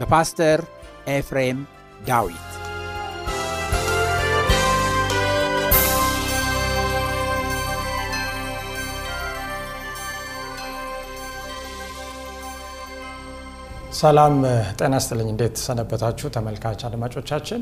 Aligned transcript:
በፓስተር 0.00 0.60
ኤፍሬም 1.08 1.58
ዳዊት 2.06 2.46
ሰላም 14.00 14.34
ጤና 14.78 14.94
ይስጥልኝ። 14.96 15.28
እንዴት 15.32 15.56
ሰነበታችሁ 15.66 16.28
ተመልካች 16.36 16.80
አድማጮቻችን? 16.88 17.60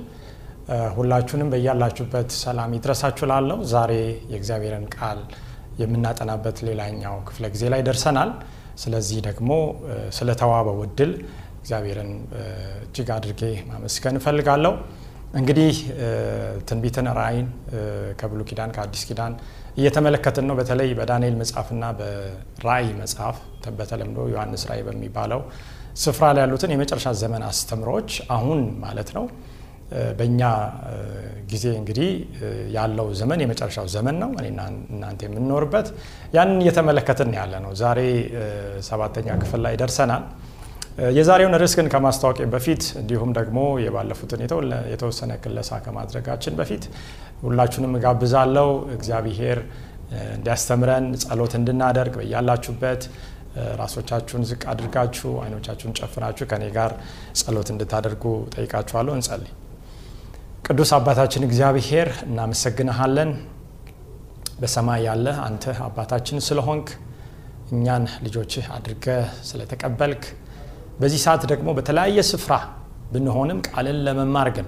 ሁላችሁንም 0.97 1.49
በያላችሁበት 1.53 2.31
ሰላም 2.43 2.71
ይድረሳችሁ 2.77 3.27
ላለው 3.31 3.59
ዛሬ 3.73 3.93
የእግዚአብሔርን 4.33 4.87
ቃል 4.97 5.21
የምናጠናበት 5.81 6.59
ሌላኛው 6.69 7.17
ክፍለ 7.29 7.47
ጊዜ 7.55 7.65
ላይ 7.75 7.83
ደርሰናል። 7.89 8.31
ስለዚህ 8.79 9.19
ደግሞ 9.29 9.51
ስለተዋበው 10.13 10.79
እድል 10.87 11.13
እግዚአብሔርን 11.69 12.11
እጅግ 12.83 13.09
አድርጌ 13.15 13.41
ማመስገን 13.71 14.17
እፈልጋለሁ። 14.19 14.71
እንግዲህ 15.39 15.75
ትንቢትን 16.69 17.07
ራእይን 17.19 17.49
ከብሉ 18.21 18.41
ኪዳን 18.51 18.71
ከአዲስ 18.77 19.03
ኪዳን 19.09 19.33
እየተመለከትን 19.81 20.47
ነው። 20.49 20.55
በተለይ 20.61 20.89
በዳንኤል 20.99 21.37
መጽሐፍና 21.43 21.85
በራእይ 21.99 22.89
መጽሐፍ 23.03 23.37
በተለምዶ 23.79 24.19
ዮሐንስ 24.33 24.65
ራእይ 24.71 24.83
በሚባለው 24.89 25.43
ስፍራ 26.05 26.25
ላይ 26.35 26.43
ያሉትን 26.45 26.73
የመጨረሻ 26.75 27.07
ዘመን 27.23 27.45
አስተምሮች 27.51 28.09
አሁን 28.37 28.63
ማለት 28.85 29.11
ነው 29.19 29.27
በእኛ 30.19 30.41
ጊዜ 31.53 31.67
እንግዲህ 31.79 32.11
ያለው 32.75 33.07
ዘመን 33.21 33.41
የመጨረሻው 33.45 33.87
ዘመን 33.95 34.17
ነው። 34.23 34.33
እኔና 34.41 34.61
እናንተ 34.95 35.23
የምንኖርበት 35.29 35.87
ያንን 36.37 36.59
እየተመለከትን 36.65 37.31
ያለ 37.39 37.55
ነው። 37.67 37.73
ዛሬ 37.83 38.01
ሰባተኛ 38.89 39.39
ክፍል 39.43 39.63
ላይ 39.67 39.77
ደርሰናል። 39.83 40.25
የዛሬውን 41.17 41.55
ርዕስ 41.61 41.73
ግን 41.79 41.89
ከማስታወቂያ 41.93 42.47
በፊት 42.53 42.85
እንዲሁም 43.01 43.31
ደግሞ 43.37 43.59
የባለፉትን 43.83 44.41
የተወሰነ 44.93 45.33
ክለሳ 45.43 45.79
ከማድረጋችን 45.85 46.55
በፊት 46.59 46.85
ሁላችሁንም 47.43 47.93
እጋብዛለሁ 47.99 48.67
እግዚአብሔር 48.97 49.59
እንዲያስተምረን 50.31 51.07
ጸሎት 51.23 51.53
እንድናደርግ 51.59 52.15
በያላችሁበት 52.21 53.03
ራሶቻችሁን 53.81 54.43
ዝቅ 54.51 54.63
አድርጋችሁ 54.73 55.31
አይኖቻችሁን 55.45 55.95
ጨፍናችሁ 56.01 56.47
ከኔ 56.51 56.65
ጋር 56.77 56.93
ጸሎት 57.41 57.71
እንድታደርጉ 57.75 58.25
ጠይቃችኋለሁ። 58.55 59.15
እንጸልይ። 59.19 59.53
ቅዱስ 60.67 60.91
አባታችን 60.99 61.47
እግዚአብሔር 61.49 62.11
እናመሰግንሃለን። 62.27 63.31
በሰማይ 64.61 65.01
ያለህ 65.09 65.37
አንተ 65.45 65.65
አባታችን 65.87 66.45
ስለሆንክ 66.49 66.89
እኛን 67.73 68.05
ልጆችህ 68.25 68.67
አድርገህ 68.77 69.27
ስለተቀበልክ 69.49 70.23
በዚህ 70.99 71.21
ሰዓት 71.25 71.43
ደግሞ 71.51 71.69
በተለያየ 71.77 72.21
ስፍራ 72.31 72.55
ብንሆንም 73.13 73.59
ቃልን 73.69 73.99
ለመማር 74.07 74.49
ግን 74.57 74.67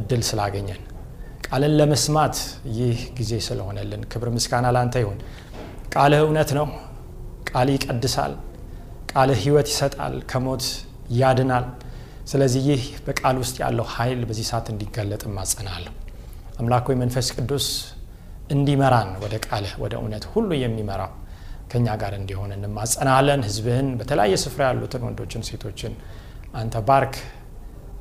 እድል 0.00 0.22
ስላገኘን 0.28 0.80
ቃልን 1.46 1.72
ለመስማት 1.78 2.36
ይህ 2.76 2.98
ጊዜ 3.18 3.32
ስለሆነልን 3.46 4.02
ክብር 4.12 4.28
ምስጋና 4.36 4.66
ላንተ 4.76 4.94
ይሁን። 5.02 5.18
ቃልህ 5.94 6.20
እውነት 6.24 6.50
ነው። 6.58 6.66
ቃል 7.50 7.68
ይቀድሳል። 7.74 8.32
ቃልህ 9.12 9.38
ሕይወት 9.44 9.68
ይሰጣል፣ 9.72 10.14
ከሞት 10.30 10.64
ያድናል። 11.18 11.66
ስለዚህ 12.30 12.62
ይህ 12.70 12.82
በቃል 13.06 13.36
ውስጥ 13.42 13.56
ያለው 13.62 13.86
ኃይል 13.94 14.20
በዚህ 14.28 14.46
ሰዓት 14.50 14.66
እንዲገለጥ 14.72 15.22
እማጸናለሁ። 15.30 15.92
አምላክ 16.60 16.86
ሆይ 16.88 16.96
መንፈስ 17.02 17.28
ቅዱስ 17.36 17.66
እንዲመራን 18.50 19.10
ወደ 19.22 19.34
ቃልህ 19.46 19.74
ወደ 19.82 19.94
እውነት 20.00 20.24
ሁሉ 20.32 20.50
የሚመራው 20.62 21.12
ከእኛ 21.70 21.88
ጋር 22.02 22.12
እንዲሆን 22.18 22.50
እንማጸናለን። 22.56 23.40
ህዝብህን 23.48 23.88
በተለያየ 24.00 24.34
ስፍራ 24.44 24.62
ያሉትን 24.70 25.02
ወንዶችን፣ 25.06 25.42
ሴቶችን 25.48 25.92
አንተ 26.54 26.74
ባርክ። 26.88 27.14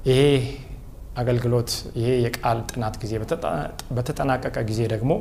ይሄ 0.10 0.20
አገልግሎት 1.22 1.72
ይሄ 2.00 2.10
የቃል 2.26 2.60
ጥናት 2.70 2.96
ጊዜ 3.02 3.14
በተጠናቀቀ 3.96 4.56
ጊዜ 4.70 4.82
ደግሞ 4.94 5.12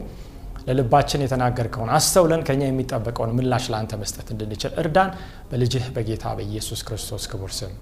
ለልባችን 0.66 1.20
የተናገርከውን 1.24 1.90
አስተውለን 1.96 2.42
ከኛ 2.48 2.62
የሚጠበቀውን 2.66 3.32
ምላሽ 3.38 3.64
ለአንተ 3.72 3.92
መስጠት 4.02 4.28
እንድንችል 4.34 4.72
እርዳን። 4.82 5.10
በልጅህ 5.50 5.84
በጌታ 5.96 6.24
በኢየሱስ 6.38 6.80
ክርስቶስ 6.88 7.24
ክቡር 7.32 7.52
ስም 7.58 7.72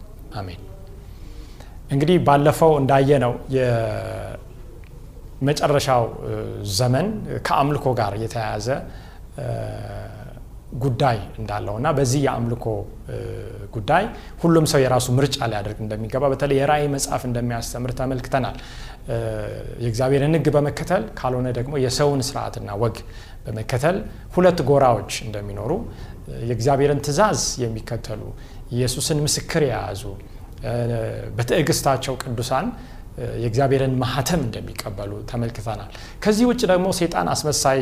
አሜን። 0.40 0.60
እንግዲህ 1.90 2.16
ባለፈው 2.26 2.72
እንዳየነው 2.80 3.32
የመጨረሻው 5.40 6.02
ዘመን 6.78 7.06
ከአምልኮ 7.46 7.86
ጋር 8.00 8.12
የተያያዘ 8.24 8.68
ጉዳይ 10.78 11.18
እንዳለው 11.38 11.74
እና 11.78 11.88
በዚህ 11.96 12.20
የአምልኮ 12.24 12.64
ጉዳይ 13.72 14.04
ሁሉም 14.42 14.66
ሰው 14.72 14.80
የራሱ 14.82 15.06
ምርጫ 15.16 15.36
ሊያደርግ 15.50 15.78
እንደሚገባ 15.84 16.24
በተለይ 16.32 16.58
የራእይ 16.60 16.86
መጽሐፍ 16.94 17.22
እንደሚያስተምር 17.28 17.92
ተመልክተናል። 18.00 18.56
የእግዚአብሔርን 19.82 20.36
ሕግ 20.36 20.46
በመከተል 20.56 21.04
ካልሆነ 21.18 21.48
ደግሞ 21.58 21.74
የሰውን 21.84 22.22
ስርዓትና 22.28 22.70
ወግ 22.82 22.96
በመከተል 23.44 23.96
ሁለት 24.34 24.58
ጎራዎች 24.68 25.12
እንደሚኖሩ 25.26 25.72
የእግዚአብሔርን 26.48 27.00
ትእዛዝ 27.06 27.42
የሚከተሉ 27.62 28.22
ኢየሱስን 28.72 29.20
ምስክር 29.26 29.64
የያዙ 29.68 30.02
በትዕግስታቸው 31.36 32.14
ቅዱሳን 32.22 32.66
የእግዚአብሔርን 33.42 33.94
ማህተም 34.02 34.40
እንደሚቀበሉ 34.46 35.12
ተመልክተናል። 35.30 35.90
ከዚህ 36.24 36.44
ውጭ 36.50 36.62
ደግሞ 36.72 36.88
ሴጣን 36.98 37.28
አስመሳይ 37.32 37.80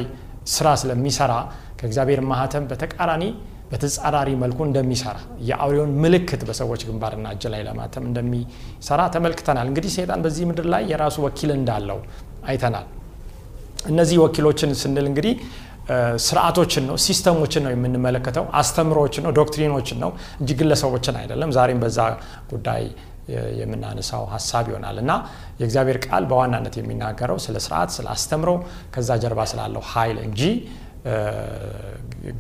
ስራ 0.49 0.69
ስለሚሰራ 0.83 1.33
ከእግዚአብሔር 1.79 2.21
ማህተም 2.31 2.65
በተቃራኒ 2.71 3.25
በተጻራሪ 3.71 4.31
መልኩ 4.43 4.59
እንደሚሰራ 4.67 5.17
የአውሬውን 5.49 5.91
ምልክት 6.03 6.43
በሰዎች 6.49 6.83
ግንባርና 6.89 7.27
እጅ 7.35 7.45
ላይ 7.55 7.63
ለማተም 7.67 8.05
እንደሚሰራ 8.11 9.01
ተመልክተናል። 9.15 9.67
እንግዲህ 9.71 9.91
ሴጣን 9.97 10.21
በዚህ 10.25 10.45
ምድር 10.51 10.67
ላይ 10.75 10.85
የራሱ 10.93 11.17
ወኪል 11.27 11.51
እንዳለው 11.57 11.99
አይተናል። 12.51 12.87
እነዚህ 13.91 14.17
ወኪሎችን 14.23 14.71
ስንል 14.81 15.07
እንግዲህ 15.11 15.35
ስርዓቶችን 16.25 16.85
ነው፣ 16.89 16.97
system 17.05 17.34
ኦችን 17.34 17.63
ነው 17.67 17.73
የምንመለከተው፣ 17.75 18.45
አስተምሮችን 18.61 19.23
ነው፣ 19.27 19.33
doctrine 19.39 19.73
ኦችን 19.73 19.99
ነው 20.03 20.11
እንጂ 20.41 20.51
ግለሰቦችን 20.61 21.15
አይደለም። 21.21 21.53
ዛሬም 21.57 21.79
በዛ 21.85 21.99
ጉዳይ 22.51 22.83
የምናነሳው 23.61 24.23
ሀሳብ 24.33 24.67
ይሆናል 24.71 24.97
እና 25.03 25.13
የእግዚአብሔር 25.61 25.99
ቃል 26.07 26.25
በዋናነት 26.31 26.75
የሚናገረው 26.81 27.39
ስለ 27.47 27.57
ስርዓት፣ 27.65 27.91
ስለ 27.97 28.07
አስተምሮ 28.15 28.51
ከዛ 28.95 29.11
ጀርባ 29.25 29.41
ስላለው 29.53 29.83
ኃይል 29.93 30.19
እንጂ 30.27 30.43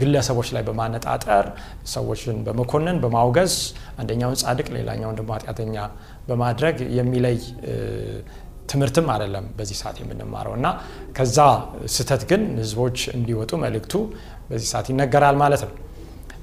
ግለሰቦች 0.01 0.49
ላይ 0.55 0.63
በማነጣጠር 0.69 1.45
ሰዎችን 1.93 2.39
በመኮንን 2.47 2.97
በማውገዝ 3.05 3.55
አንደኛውን 4.01 4.39
ጻድቅ 4.43 4.69
ሌላኛውን 4.77 5.17
ደግሞ 5.19 5.31
ኃጢአተኛ 5.37 5.77
በማድረግ 6.29 6.77
የሚለይ 6.99 7.39
ትምህርትም 8.71 9.07
አይደለም 9.13 9.45
በዚህ 9.59 9.77
ሰዓት 9.81 9.99
የምንማረው 10.03 10.55
እና 10.59 10.67
ከዛ 11.17 11.39
ስህተት 11.95 12.23
ግን 12.31 12.43
ህዝቦች 12.61 12.99
እንዲወጡ 13.15 13.53
መልእክቱ 13.63 13.95
በዚህ 14.51 14.69
ሰዓት 14.73 14.89
ይነገራል 14.93 15.37
ማለት 15.43 15.63
ነው። 15.67 15.73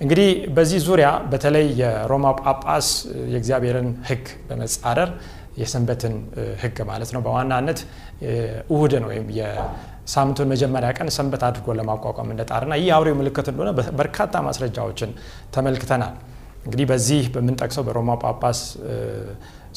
እንግዲህ 0.01 0.29
በዚህ 0.55 0.79
ዙሪያ 0.87 1.09
በተለይ 1.31 1.67
የሮማ 1.81 2.25
ጳጳስ 2.41 2.87
የእግዚአብሔርን 3.33 3.89
ሕግ 4.09 4.25
በመጻረር 4.49 5.11
የሰንበትን 5.57 6.15
ሕግ 6.63 6.77
ማለት 6.89 7.09
ነው 7.15 7.21
በዋናነት 7.25 7.79
እሁድን 8.71 9.03
ወይም 9.09 9.27
የሳምንቱን 10.05 10.47
መጀመሪያ 10.53 10.89
ቀን 10.97 11.07
ሰንበት 11.15 11.43
አድርጎ 11.47 11.67
ለማቋቋም 11.79 12.29
እንደጣርና 12.33 12.73
ይህ 12.81 12.89
አውሬው 12.95 13.15
ምልክት 13.19 13.47
እንደሆነ 13.51 13.69
በርካታ 13.99 14.43
ማስረጃዎችን 14.47 15.11
ተመልክተናል። 15.55 16.15
እንግዲህ 16.65 16.85
በዚህ 16.91 17.23
በምንጠቅሰው 17.33 17.83
በሮማ 17.87 18.11
ጳጳስ 18.23 18.59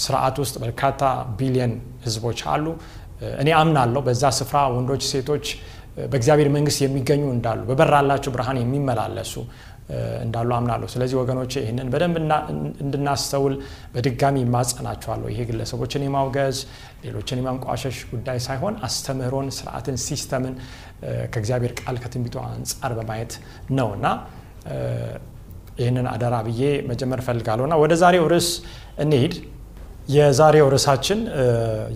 ስርዓት 0.04 0.36
ውስጥ 0.42 0.54
በርካታ 0.62 1.02
ቢሊየን 1.38 1.72
ህዝቦች 2.04 2.40
አሉ። 2.52 2.66
እኔ 3.42 3.48
አምናለሁ 3.60 4.00
በዛ 4.06 4.25
ስፍራ 4.38 4.58
ወንዶች፣ 4.75 5.02
ሴቶች 5.12 5.46
በእግዚአብሔር 6.10 6.48
መንግስት 6.56 6.78
የሚገኙ 6.82 7.22
እንዳሉ 7.36 7.60
በበራላቸው 7.70 8.30
ብርሃን 8.34 8.58
የሚመላለሱ 8.60 9.32
እንዳሉ 10.25 10.50
አምናለሁ። 10.56 10.88
ስለዚህ 10.93 11.17
ወገኖቼ 11.20 11.52
ይህንን 11.62 11.88
በደንብ 11.93 12.17
እንድናስተውል 12.82 13.55
በድጋሚ 13.94 14.37
ይማጸናቸዋለሁ። 14.44 15.29
ይሄ 15.32 15.40
ግለሰቦችን 15.50 16.05
የማውገዝ 16.06 16.58
ሌሎችን 17.05 17.40
የማንቋሸሽ 17.40 17.99
ጉዳይ 18.12 18.38
ሳይሆን 18.46 18.75
አስተምህሮን፣ 18.88 19.49
ስርዓትን፣ 19.58 19.99
ሲስተምን 20.06 20.55
ከእግዚአብሔር 21.32 21.75
ቃል 21.81 21.99
ከትንቢቱ 22.05 22.37
አንጻር 22.46 22.94
በማየት 22.99 23.35
ነው 23.79 23.90
እና 23.96 24.06
ይህንን 25.81 26.06
አደራ 26.12 26.37
ብዬ 26.46 26.62
መጀመር 26.88 27.20
እፈልጋለሁ 27.23 27.64
እና 27.67 27.76
ወደ 27.82 27.93
ዛሬው 28.00 28.25
ርዕስ 28.32 28.49
እንሂድ። 29.05 29.35
የዛሬው 30.08 30.67
ርዕሳችን 30.73 31.19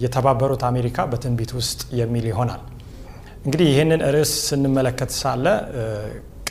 የተባበሩት 0.03 0.63
አሜሪካ 0.69 1.07
በትንቢት 1.13 1.53
ውስጥ 1.59 1.81
የሚል 2.01 2.25
ይሆናል። 2.31 2.63
እንግዲህ 3.45 3.67
ይህንን 3.71 4.01
ርዕስ 4.15 4.33
ስንመለከት 4.49 5.11
ሳለ 5.21 5.47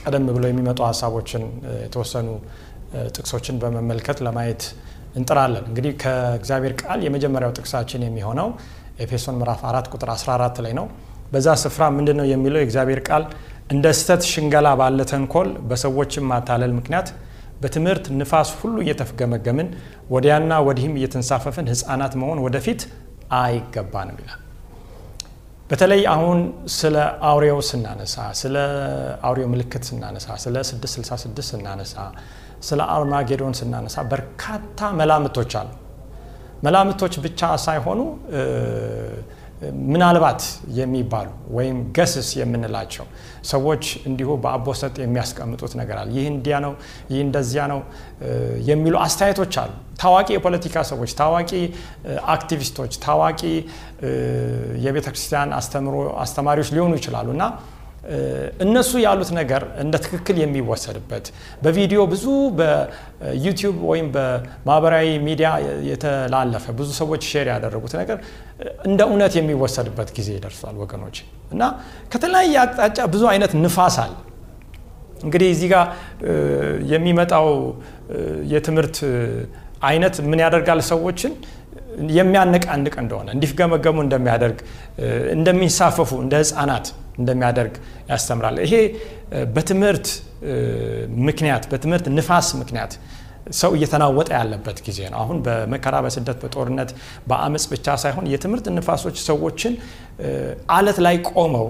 ቀደም 0.01 0.25
ብሎ 0.29 0.43
የሚመጡ 0.49 0.79
ሀሳቦችን 0.87 1.43
የተወሰኑ 1.83 2.27
ጥቅሶችን 3.15 3.55
በመመልከት 3.61 4.17
ለማየት 4.25 4.63
እንጥራለን። 5.15 5.65
እንግዲህ 5.69 5.93
ከእግዚአብሔር 6.01 6.73
ቃል 6.81 6.99
የመጀመሪያው 7.05 7.53
ጥቅሳችን 7.57 8.03
የሚሆነው 8.07 8.49
ኤፌሶን 9.03 9.35
ምዕራፍ 9.39 9.61
4 9.69 9.89
ቁጥር 9.93 10.09
14 10.15 10.61
ላይ 10.65 10.73
ነው። 10.79 10.85
በዛ 11.33 11.47
ስፍራ 11.61 11.83
ምንድን 11.97 12.17
ነው 12.19 12.25
የሚለው? 12.31 12.59
የእግዚአብሔር 12.61 13.01
ቃል 13.09 13.23
እንደ 13.71 13.87
ስተት 13.99 14.23
ሽንገላ 14.31 14.67
ባለ 14.79 15.01
ተንኮል 15.11 15.49
በሰዎችም 15.69 16.25
ማታለል 16.31 16.73
ምክንያት 16.79 17.09
በትምህርት 17.61 18.05
ንፋስ 18.19 18.49
ሁሉ 18.59 18.75
እየተፍገመገምን 18.83 19.67
ወዲያና 20.13 20.53
ወዲህም 20.67 20.95
እየተንሳፈፍን 20.99 21.69
ሕፃናት 21.73 22.15
መሆን 22.21 22.39
ወደፊት 22.45 22.81
አይገባንም 23.41 24.17
ይላል። 24.21 24.40
በተለይ 25.71 26.01
አሁን 26.13 26.39
ስለ 26.77 26.95
አውሬው 27.27 27.59
ስናነሳ 27.67 28.15
ስለ 28.39 28.55
አውሬው 29.27 29.47
ምልክት 29.53 29.83
ስናነሳ 29.89 30.27
ስለ 30.43 30.55
666 30.69 31.43
ስናነሳ 31.49 31.95
ስለ 32.69 32.79
አርማጌዶን 32.95 33.55
ስናነሳ 33.59 34.03
በርካታ 34.11 34.89
መላምቶች 34.99 35.53
አሉ። 35.61 35.69
መላምቶች 36.65 37.13
ብቻ 37.25 37.41
ሳይሆኑ 37.65 37.99
ምናልባት 39.87 40.41
የሚባሉ 40.77 41.27
ወይም 41.49 41.77
ገስስ 41.97 42.29
የምንላቸው 42.39 43.05
ሰዎች 43.43 43.83
እንዲሁ 44.09 44.29
በአቦሰጥ 44.43 44.95
የሚያስቀምጡት 45.03 45.73
ነገር 45.79 45.97
አለ። 46.01 46.09
ይህ 46.17 46.27
እንዲያ 46.33 46.55
ነው፣ 46.65 46.73
ይህ 47.11 47.19
እንደዚያ 47.25 47.63
ነው 47.73 47.79
የሚሉ 48.69 48.95
አስተያየቶች 49.05 49.55
አሉ። 49.63 49.71
ታዋቂ 50.01 50.27
የፖለቲካ 50.35 50.75
ሰዎች፣ 50.91 51.11
ታዋቂ 51.19 51.51
አክቲቪስቶች፣ 52.35 52.93
ታዋቂ 53.05 53.41
የቤተ 54.85 55.07
ክርስቲያን 55.13 55.51
አስተማሪዎች 56.23 56.71
ሊሆኑ 56.75 56.93
ይችላሉ 56.99 57.29
እና 57.37 57.45
እነሱ 58.65 58.91
ያሉት 59.03 59.29
ነገር 59.37 59.63
እንደ 59.83 59.95
ትክክል 60.05 60.37
የሚወሰድበት 60.41 61.25
በቪዲዮ 61.63 61.99
ብዙ 62.13 62.25
በዩቲዩብ 62.59 63.75
ወይም 63.91 64.07
በማህበራዊ 64.15 65.07
ሚዲያ 65.27 65.49
የተላለፈ 65.89 66.65
ብዙ 66.79 66.89
ሰዎች 67.01 67.21
share 67.31 67.47
ያደረጉት 67.53 67.93
ነገር 68.01 68.17
እንደ 68.89 68.99
እውነት 69.09 69.35
የሚወሰድበት 69.39 70.09
ጊዜ 70.17 70.29
ይደርሷል 70.37 70.75
ወገኖች 70.83 71.17
እና 71.51 71.63
ከተለያየ 72.13 72.57
አቅጣጫ 72.63 72.99
ብዙ 73.13 73.23
አይነት 73.33 73.53
ንፋስ 73.63 73.97
አለ። 74.03 74.13
እንግዲህ 75.23 75.49
እዚህ 75.55 75.69
ጋር 75.73 75.85
የሚመጣው 76.93 77.47
የትምህርት 78.53 78.97
አይነት 79.89 80.15
ምን 80.31 80.39
ያደርጋል 80.45 80.79
ሰዎችን 80.89 81.33
የሚያነቃንቅ 82.17 82.93
እንደሆነ 83.03 83.27
እንዲፍገመገሙ 83.35 83.97
እንደሚያደርግ 84.05 84.59
እንደሚንሳፈፉ 85.35 86.11
እንደ 86.23 86.35
ህፃናት 86.43 86.87
እንደሚያደርግ 87.19 87.73
ያስተምራል። 88.11 88.57
ይሄ 88.65 88.75
በትምህርት 89.55 90.07
ምክንያት 91.27 91.63
በትምህርት 91.71 92.05
ንፋስ 92.17 92.47
ምክንያት 92.61 92.93
ሰው 93.59 93.71
እየተናወጠ 93.77 94.29
ያለበት 94.37 94.77
ጊዜ 94.87 94.99
ነው። 95.11 95.19
አሁን 95.21 95.37
በመከራ 95.45 95.95
በስደት 96.05 96.37
በጦርነት 96.43 96.89
በአመፅ 97.29 97.63
ብቻ 97.71 97.95
ሳይሆን 98.03 98.25
የትምህርት 98.33 98.67
ንፋሶች 98.77 99.17
ሰዎችን 99.29 99.73
አለት 100.75 100.99
ላይ 101.05 101.15
ቆመው 101.31 101.67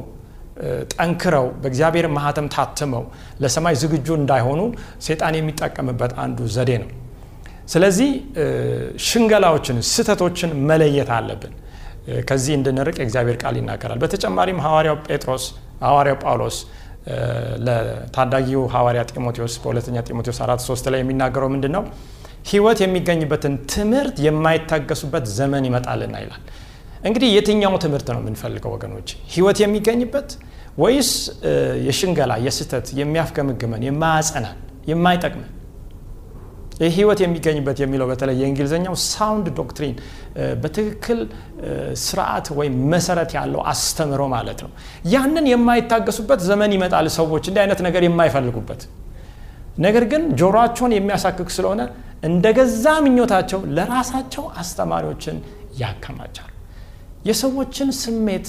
ጠንክረው 0.94 1.46
በእግዚአብሔር 1.62 2.08
ማህተም 2.18 2.48
ታትመው 2.56 3.04
ለሰማይ 3.44 3.76
ዝግጁ 3.84 4.08
እንዳይሆኑ 4.20 4.62
ሴጣን 5.06 5.38
የሚጠቀምበት 5.40 6.12
አንዱ 6.24 6.40
ዘዴ 6.56 6.72
ነው። 6.84 6.90
ስለዚህ 7.68 8.10
ሽንገላዎችን፣ 9.08 9.78
ስህተቶችን 9.92 10.52
መለየት 10.70 11.10
አለብን። 11.18 11.54
ከዚህ 12.30 12.54
እንድንርቅ 12.58 12.96
የእግዚአብሔር 13.00 13.38
ቃል 13.42 13.56
ይናገራል። 13.60 14.00
በተጨማሪም 14.04 14.60
ሐዋርያው 14.66 14.96
ጴጥሮስ 15.08 15.44
ሐዋርያው 15.84 16.18
ጳውሎስ 16.24 16.58
ለታዳጊው 17.66 18.64
ሐዋርያ 18.74 19.02
ጢሞቴዎስ 19.12 19.54
በሁለተኛ 19.62 19.98
ጢሞቴዎስ 20.08 20.40
4 20.46 20.66
3 20.66 20.90
ላይ 20.94 21.00
የሚናገረው 21.04 21.50
ምንድን 21.54 21.74
ነው? 21.78 21.84
ህይወት 22.52 22.80
የሚገኝበትን 22.84 23.54
ትምህርት 23.74 24.16
የማይታገሱበት 24.26 25.26
ዘመን 25.38 25.64
ይመጣልና 25.70 26.16
ይላል። 26.24 26.42
እንግዲህ 27.06 27.30
የትኛው 27.36 27.74
ትምህርት 27.84 28.08
ነው 28.16 28.22
የምንፈልገው 28.22 28.72
ወገኖች? 28.76 29.08
ህይወት 29.34 29.58
የሚገኝበት 29.64 30.30
ወይስ 30.78 31.10
የሽንገላ 31.88 32.32
የስህተት 32.46 32.88
የሚያፍገመግመን 33.00 33.82
የማያጸናን 33.88 34.58
የማይጠቅመን 34.92 35.50
ህይወት 36.92 37.20
የሚገኝበት 37.24 37.78
የሚለው 37.82 38.08
በተለይ 38.12 38.36
የእንግሊዝኛው 38.42 38.96
sound 39.06 39.48
doctrine 39.60 39.96
በትክክል 40.62 41.20
ስርዓት 42.04 42.48
ወይም 42.60 42.76
መሰረት 42.94 43.32
ያለው 43.38 43.62
አስተምሮ 43.72 44.22
ማለት 44.34 44.62
ነው። 44.66 44.72
ያንን 45.14 45.48
የማይታገሱበት 45.52 46.42
ዘመን 46.50 46.74
ይመጣል። 46.78 47.08
ሰዎች 47.18 47.44
እንዲህ 47.50 47.62
አይነት 47.64 47.82
ነገር 47.88 48.04
የማይፈልጉበት 48.08 48.84
ነገር 49.78 50.04
ግን 50.12 50.24
ጆሮቸውን 50.40 50.94
የሚያሳክክ 50.96 51.50
ስለሆነ 51.58 51.82
እንደ 52.24 52.46
ገዛ 52.58 52.86
ምኞታቸው 53.06 53.62
ለራሳቸው 53.76 54.44
አስተማሪዎችን 54.62 55.38
ያከማቻል። 55.80 56.48
የሰዎችን 57.26 57.90
ስሜት 58.02 58.48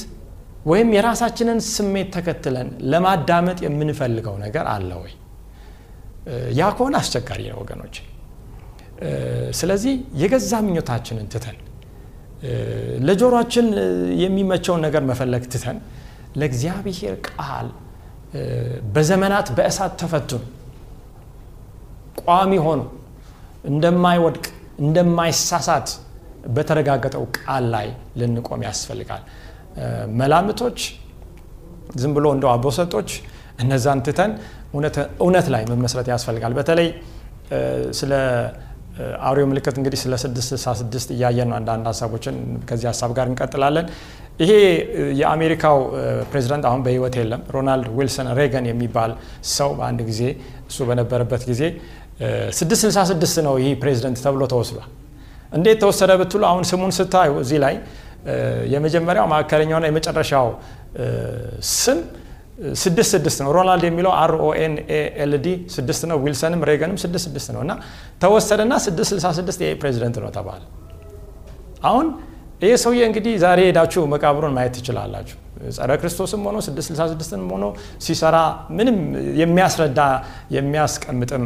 ወይም 0.67 0.89
የራሳችንን 0.97 1.59
ስሜት 1.69 2.09
ተከትለን 2.17 2.69
ለማዳመጥ 2.93 3.59
የምንፈልገው 3.65 4.35
ነገር 4.43 4.67
አለ 4.75 4.91
ወይ? 5.03 5.13
ያ 6.53 6.65
ከሆነ 6.77 6.95
አስቸጋሪ 7.01 7.41
ነው 7.51 7.59
ወገኖች። 7.63 7.97
ስለዚህ 9.59 9.93
የገዛ 10.23 10.53
ምኞታችንን 10.67 11.27
ትተን 11.33 11.57
ለጆሮችን 13.07 13.67
የሚመቸውን 14.23 14.81
ነገር 14.87 15.03
መፈለግ 15.11 15.45
ትተን 15.53 15.79
ለእግዚአብሔር 16.41 17.15
ቃል 17.29 17.69
በዘመናት 18.95 19.49
በእሳት 19.57 19.93
ተፈትኑ 20.03 20.41
ቋሚ 22.23 22.53
ሆኖ 22.67 22.81
እንደማይወድቅ 23.71 24.45
እንደማይሳሳት 24.79 25.89
በተረጋገጠው 26.55 27.25
ቃል 27.39 27.65
ላይ 27.75 27.89
ልንቆም 28.21 28.63
ያስፈልጋል። 28.67 29.23
መላምቶች፣ 30.21 30.79
ዝም 32.01 32.13
ብሎ 32.17 32.27
እንደው 32.35 32.51
አቦሰጦች 32.55 33.11
እነዛን 33.63 34.01
ትተን 34.07 34.33
እውነት 35.21 35.47
ላይ 35.55 35.63
መመስረት 35.73 36.07
ያስፈልጋል። 36.13 36.53
በተለይ 36.59 36.89
ስለ 37.93 38.13
አውሬው 39.21 39.47
ምልክት 39.51 39.77
እንግዲህ 39.81 39.99
ስለ 40.03 40.15
666 40.23 41.13
እያየን 41.15 41.49
ነው። 41.51 41.57
አንዳንድ 41.59 41.85
ሀሳቦችን 41.91 42.35
ከዚህ 42.69 42.87
ሀሳብ 42.91 43.11
ጋር 43.19 43.27
እንቀጥላለን። 43.31 43.87
ይሄ 44.41 44.53
የአሜሪካው 45.21 45.79
ፕሬዚዳንት 46.31 46.65
አሁን 46.69 46.81
በህይወት 46.87 47.15
የለም። 47.21 47.43
ሮናልድ 47.55 47.89
ዊልሰን 47.99 48.29
ሬገን 48.39 48.67
የሚባል 48.71 49.13
ሰው 49.57 49.71
በአንድ 49.79 50.01
ጊዜ 50.11 50.23
እሱ 50.71 50.79
በነበረበት 50.91 51.43
ጊዜ 51.51 51.63
666 52.55 53.43
ነው 53.47 53.55
ይህ 53.65 53.73
ፕሬዚደንት 53.83 54.19
ተብሎ 54.27 54.43
ተወስዷል። 54.53 54.89
እንዴት 55.53 55.79
ተወሰደ 55.83 56.13
ብትሉ 56.21 56.43
አሁን 56.51 56.65
ስሙን 56.71 56.93
ስታዩ 56.99 57.31
እዚህ 57.45 57.59
ላይ 57.65 57.75
የመጀመሪያው 58.75 59.27
መካከለኛውና 59.33 59.87
የመጨረሻው 59.91 60.47
ስም 61.75 61.99
ስድስት 62.83 63.11
ስድስት 63.15 63.39
ነው። 63.45 63.51
ሮናልድ 63.57 63.85
የሚለው 63.89 64.13
R 64.19 64.33
O 64.41 64.49
N 64.61 64.75
ስድስት 65.77 66.03
ነው። 66.11 66.17
ዊልሰንም 66.25 66.61
ሬገንም 66.71 66.99
ስድስት 67.05 67.25
ስድስት 67.29 67.49
ነው 67.55 67.61
እና 67.67 67.73
ተወሰደና 68.23 68.73
ስድስት 68.87 69.11
ስልሳ 69.13 69.29
ስድስት 69.39 69.61
ይሄ 69.65 69.71
ፕሬዚደንት 69.83 70.19
ነው 70.25 70.31
ተባለ። 70.37 70.63
አሁን 71.83 72.07
ይህ 72.63 72.75
ሰውዬ 72.83 73.01
እንግዲህ 73.09 73.33
ዛሬ 73.45 73.61
ሄዳችሁ 73.69 74.03
መቃብሩን 74.13 74.53
ማየት 74.57 74.75
ትችላላችሁ። 74.77 75.39
ጸረ 75.77 75.91
ክርስቶስም 76.01 76.41
ሆኖ 76.47 76.57
666ም 76.67 77.43
ሆኖ 77.53 77.65
ሲሰራ 78.05 78.37
ምንም 78.77 78.97
የሚያስረዳ 79.41 80.01
የሚያስቀምጥም 80.57 81.45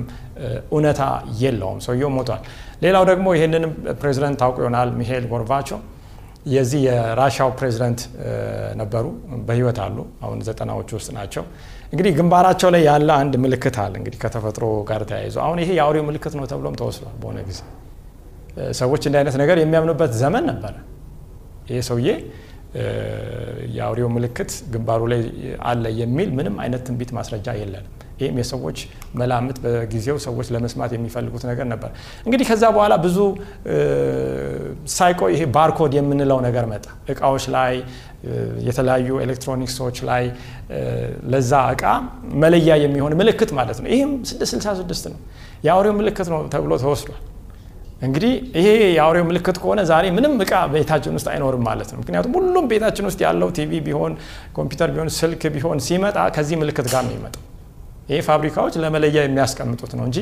እውነታ 0.70 1.00
የለውም። 1.42 1.78
ሰውየው 1.86 2.10
ሞቷል። 2.16 2.42
ሌላው 2.82 3.04
ደግሞ 3.10 3.26
ይህንንም 3.36 3.72
ፕሬዚደንት 4.00 4.38
ታውቁ 4.42 4.56
ይሆናል 4.64 4.90
ሚሄል 5.00 5.26
ጎርባቾቭ 5.32 5.68
የዚህ 6.46 6.80
የራሻው 6.86 7.50
ፕሬዚደንት 7.58 8.00
ነበሩ። 8.80 9.04
በህይወት 9.46 9.78
አሉ። 9.84 9.96
አሁን 10.24 10.38
ዘጠናዎቹ 10.48 10.90
ውስጥ 10.98 11.10
ናቸው። 11.16 11.44
እንግዲህ 11.92 12.12
ግንባራቸው 12.18 12.68
ላይ 12.74 12.82
ያለ 12.88 13.08
አንድ 13.20 13.34
ምልክት 13.44 13.76
አለ 13.82 13.92
እንግዲህ 14.00 14.18
ከተፈጥሮ 14.22 14.64
ጋር 14.88 15.02
ተያይዞ 15.10 15.36
አሁን 15.44 15.58
ይሄ 15.62 15.70
የአውሬው 15.78 16.04
ምልክት 16.08 16.34
ነው 16.38 16.46
ተብሎም 16.52 16.76
ተወስዷል። 16.80 17.16
በሆነ 17.22 17.38
ጊዜ 17.48 17.60
ሰዎች 18.78 19.02
እንዲህ 19.08 19.18
አይነት 19.20 19.36
ነገር 19.42 19.56
የሚያምኑበት 19.62 20.12
ዘመን 20.20 20.44
ነበረ። 20.50 20.74
ይሄ 21.70 21.78
ሰውዬ 21.88 22.08
የአውሬው 23.76 24.08
ምልክት 24.14 24.50
ግንባሩ 24.72 25.02
ላይ 25.12 25.20
አለ 25.64 25.84
የሚል 26.00 26.30
ምንም 26.38 26.56
አይነት 26.64 26.82
ትንቢት 26.88 27.10
ማስረጃ 27.18 27.48
የለንም። 27.60 27.92
ይህም 28.20 28.36
የሰዎች 28.40 28.78
መላምት 29.14 29.56
በጊዜው 29.64 30.16
ሰዎች 30.26 30.46
ለመስማት 30.54 30.90
የሚፈልጉት 30.96 31.44
ነገር 31.50 31.66
ነበር። 31.72 31.90
እንግዲህ 32.26 32.46
ከዛ 32.50 32.64
በኋላ 32.76 32.94
ብዙ 33.04 33.18
ሳይቆይ 34.94 35.32
ይሄ 35.34 35.44
barcode 35.56 35.94
የምንለው 35.98 36.40
ነገር 36.46 36.66
መጣ። 36.72 36.84
እቃዎች 37.12 37.46
ላይ 37.56 37.72
የተለያዩ 38.68 39.08
ኤሌክትሮኒክሶች 39.24 39.96
ላይ 40.08 40.24
ለዛ 41.32 41.52
እቃ 41.74 41.84
መለያ 42.42 42.70
የሚሆን 42.84 43.14
ምልክት 43.20 43.50
ማለት 43.58 43.78
ነው። 43.82 43.88
ይህም 43.94 44.12
666 44.30 45.08
ነው። 45.12 45.20
የአውሬው 45.66 45.94
ምልክት 46.00 46.28
ነው 46.32 46.40
ተብሎ 46.54 46.72
ተወስዷል። 46.84 47.22
እንግዲህ 48.02 48.32
ይሄ 48.58 48.66
የአውሬው 48.96 49.24
ምልክት 49.28 49.56
ከሆነ 49.60 49.80
ዛሬ 49.90 50.06
ምንም 50.16 50.32
እቃ 50.44 50.54
ቤታችን 50.72 51.14
ውስጥ 51.18 51.28
አይኖርም 51.32 51.62
ማለት 51.68 51.90
ነው። 51.92 51.98
ምክንያቱም 52.02 52.32
ሁሉም 52.38 52.64
ቤታችን 52.72 53.04
ውስጥ 53.10 53.20
ያለው 53.26 53.50
ቲቪ 53.58 53.80
ቢሆን 53.86 54.12
ኮምፒውተር 54.58 54.90
ቢሆን 54.94 55.10
ስልክ 55.18 55.44
ቢሆን 55.54 55.78
ሲመጣ 55.86 56.18
ከዚህ 56.36 56.58
ምልክት 56.62 56.88
ጋር 56.92 57.04
ነው 57.06 57.12
የሚመጣው። 57.14 57.42
ይሄ 58.08 58.18
ፋብሪካዎች 58.28 58.74
ለመለያ 58.82 59.18
የሚያስቀምጡት 59.26 59.92
ነው 59.98 60.04
እንጂ 60.08 60.18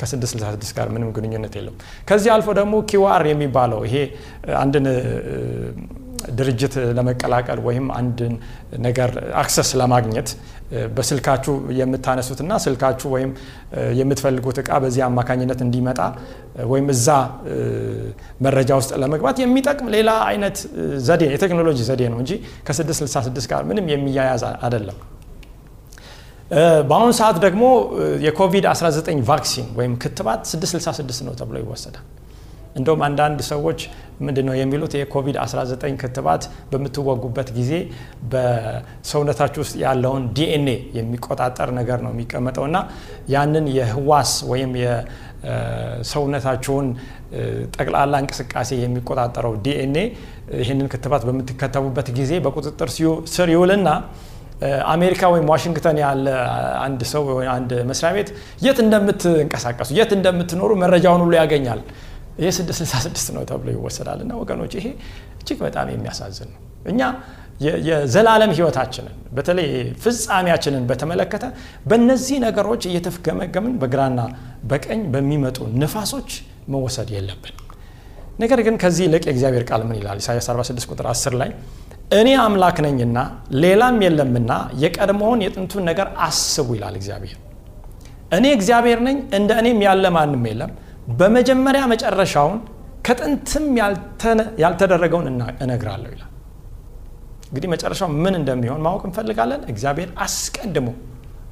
ከ666 0.00 0.72
ጋር 0.78 0.88
ምንም 0.94 1.10
ግንኙነት 1.16 1.54
የለውም። 1.58 1.78
ከዚህ 2.08 2.30
አልፎ 2.34 2.48
ደግሞ 2.60 2.74
QR 2.90 3.22
የሚባለው 3.32 3.80
ይሄ 3.88 3.96
አንድን 4.62 4.86
ድርጅት 6.38 6.74
ለመቀላቀል 6.96 7.58
ወይም 7.66 7.86
አንድን 7.98 8.34
ነገር 8.86 9.10
access 9.40 9.70
ለማግኘት 9.80 10.28
በስልካችሁ 10.96 11.54
የምታነሱትና 11.78 12.52
ስልካችሁ 12.64 13.08
ወይም 13.14 13.30
የምትፈልጉት 13.98 14.58
እቃ 14.62 14.78
በዚህ 14.84 15.02
አማካኝነት 15.08 15.60
እንዲመጣ 15.66 16.00
ወይም 16.72 16.86
እዛ 16.94 17.08
መረጃ 18.46 18.70
ውስጥ 18.80 18.92
ለመግባት 19.02 19.38
የሚጠቅም 19.44 19.90
ሌላ 19.96 20.12
አይነት 20.30 20.56
ዘዴ 21.08 21.22
የቴክኖሎጂ 21.34 21.78
ዘዴ 21.90 22.02
ነው 22.14 22.20
እንጂ 22.24 22.32
ከ666 22.68 23.50
ጋር 23.52 23.62
ምንም 23.70 23.88
የሚያያዝ 23.94 24.44
አይደለም። 24.66 24.98
በአሁኑ 26.88 27.10
ሰዓት 27.18 27.36
ደግሞ 27.44 27.62
የኮቪድ-19 28.26 29.22
vaccine 29.28 29.68
ወይም 29.78 29.92
ክትባት 30.02 30.40
666 30.50 31.22
ነው 31.28 31.34
ተብሎ 31.40 31.56
ይወሰዳል። 31.62 32.04
እንደውም 32.76 33.02
አንዳንድ 33.06 33.38
ሰዎች 33.48 33.80
ምንድን 34.20 34.46
ነው 34.48 34.54
የሚሉት 34.58 34.92
የኮቪድ-19 34.98 35.96
ክትባት 36.02 36.42
በምትወጉበት 36.70 37.48
ጊዜ 37.58 37.72
በሰውነታችሁ 38.32 39.60
ውስጥ 39.64 39.74
ያለውን 39.84 40.24
ዲኤንኤ 40.36 40.76
የሚቆጣጠር 40.98 41.68
ነገር 41.78 41.98
ነው 42.06 42.12
የሚቀመጠው 42.14 42.64
እና 42.70 42.78
ያንን 43.34 43.66
የህዋስ 43.78 44.32
ወይም 44.52 44.72
የሰውነታችሁን 44.82 46.86
ጠቅላላ 47.76 48.14
እንቅስቃሴ 48.24 48.70
የሚቆጣጠረው 48.84 49.54
ዲኤንኤ 49.66 50.04
ይህንን 50.60 50.88
ክትባት 50.92 51.24
በምትከተቡበት 51.30 52.10
ጊዜ 52.20 52.32
በቁጥጥር 52.46 52.90
ስር 53.36 53.50
ይውልና 53.54 53.88
አሜሪካ 54.88 55.22
ወይም 55.32 55.46
ዋሽንግተን 55.52 55.96
ያለ 56.02 56.26
አንድ 56.84 57.00
ሰው 57.12 57.22
ወይ 57.38 57.48
አንድ 57.54 57.70
መስሪያ 57.90 58.10
ቤት 58.16 58.28
የት 58.64 58.78
እንደምትንቀሳቀሱ 58.84 59.90
የት 59.98 60.12
እንደምትኖሩ 60.16 60.70
መረጃውን 60.82 61.22
ሁሉ 61.24 61.32
ያገኛል። 61.40 61.80
ይህ 62.38 62.52
666 62.56 63.32
ነው 63.34 63.42
ተብሎ 63.50 63.68
ይወሰዳል። 63.74 64.20
እና 64.24 64.32
ወገኖች 64.40 64.72
ይሄ 64.78 64.86
እጅግ 65.36 65.58
በጣም 65.66 65.88
የሚያሳዝን 65.94 66.48
ነው። 66.54 66.60
እኛ 66.86 67.00
የዘላለም 67.86 68.52
ህይወታችንን 68.56 69.16
በተለይ 69.32 69.68
ፍጻሜያችንን 70.04 70.84
በተመለከተ 70.88 71.44
በእነዚህ 71.90 72.38
ነገሮች 72.46 72.82
እየተፍገመገምን 72.90 73.74
በግራና 73.82 74.20
በቀኝ 74.70 75.02
በሚመጡ 75.12 75.58
ንፋሶች 75.82 76.30
መወሰድ 76.68 77.10
የለብን። 77.16 77.54
ነገር 78.38 78.60
ግን 78.66 78.76
ከዚህ 78.82 79.04
ይልቅ 79.06 79.22
የእግዚአብሔር 79.28 79.64
ቃል 79.68 79.82
ምን 79.88 79.96
ይላል? 80.00 80.18
ኢሳያስ 80.22 80.46
46 80.50 80.88
ቁጥር 80.92 81.06
10 81.10 81.34
ላይ 81.40 81.50
እኔ 82.10 82.28
አምላክ 82.40 82.76
ነኝና 82.84 83.18
ሌላም 83.62 83.96
የለምና 84.04 84.52
የቀድሞውን 84.82 85.40
የጥንቱን 85.44 85.84
ነገር 85.90 86.08
አስቡ 86.26 86.68
ይላል 86.76 86.94
እግዚአብሔር። 87.00 87.38
እኔ 88.32 88.44
እግዚአብሔር 88.56 89.00
ነኝ፣ 89.06 89.16
እንደ 89.38 89.50
እኔም 89.60 89.80
ያለ 89.86 90.04
ማንም 90.16 90.44
የለም። 90.50 90.70
በመጀመሪያ 91.18 91.82
መጨረሻውን 91.92 92.58
ከጥንትም 93.06 93.64
ያልተደረገውን 94.62 95.26
እነግራለሁ 95.64 96.10
ይላል። 96.14 96.30
እንግዲህ 97.48 97.68
መጨረሻው 97.74 98.08
ምን 98.22 98.34
እንደሚሆን 98.38 98.80
ማወቅ 98.86 99.02
እንፈልጋለን። 99.08 99.60
እግዚአብሔር 99.72 100.08
አስቀድሞ 100.24 100.88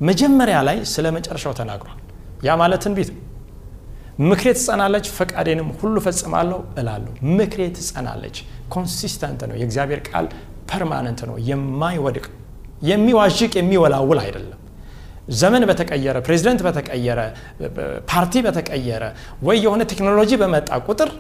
መጀመሪያ 0.09 0.57
ላይ 0.69 0.79
ስለ 0.93 1.07
መጨረሻው 1.17 1.53
ተናግሯል። 1.59 1.99
ያ 2.47 2.57
ማለት 2.61 2.81
ትንቢት 2.85 3.11
ነው። 3.13 3.21
ምክሬ 4.23 4.49
ትጸናለች፣ 4.57 5.07
ፈቃዴንም 5.19 5.69
ሁሉ 5.79 5.97
ፈጽማለሁ 6.07 6.59
እላለሁ። 6.81 7.13
ምክሬ 7.39 7.61
ትጸናለች። 7.77 8.37
consistent 8.73 9.41
ነው። 9.51 9.57
የእግዚአብሔር 9.61 10.01
ቃል 10.09 10.27
permanent 10.71 11.21
ነው፣ 11.29 11.37
የማይወድቅ 11.49 12.27
የሚዋዥቅ 12.91 13.53
የሚወላውል 13.59 14.21
አይደለም። 14.23 14.59
ዘመን 15.41 15.63
በተቀየረ 15.69 16.17
ፕሬዚደንት 16.27 16.61
በተቀየረ 16.67 17.21
ፓርቲ 18.11 18.35
በተቀየረ 18.47 19.05
ወይ 19.47 19.57
የሆነ 19.65 19.83
ቴክኖሎጂ 19.93 20.31
በመጣ 20.43 20.71
ቁጥር 20.89 21.11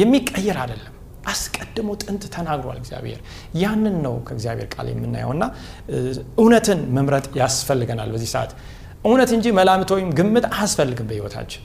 የሚቀየር 0.00 0.58
አይደለም። 0.62 0.92
አስቀድሞ 1.26 1.88
ጥንት 2.02 2.24
ተናግሯል 2.34 2.76
እግዚአብሔር። 2.80 3.20
ያንን 3.62 3.96
ነው 4.04 4.14
ከእግዚአብሔር 4.26 4.68
ቃል 4.74 4.86
የምናየውና 4.92 5.44
እውነትን 6.38 6.80
መምረጥ 6.96 7.26
ያስፈልገናል። 7.40 8.10
በዚህ 8.14 8.30
ሰዓት 8.34 8.52
እውነት 9.04 9.30
እንጂ 9.36 9.46
መላምት 9.58 9.90
ወይም 9.96 10.10
ግምት 10.18 10.46
አያስፈልግም 10.50 11.08
በህይወታችን። 11.10 11.64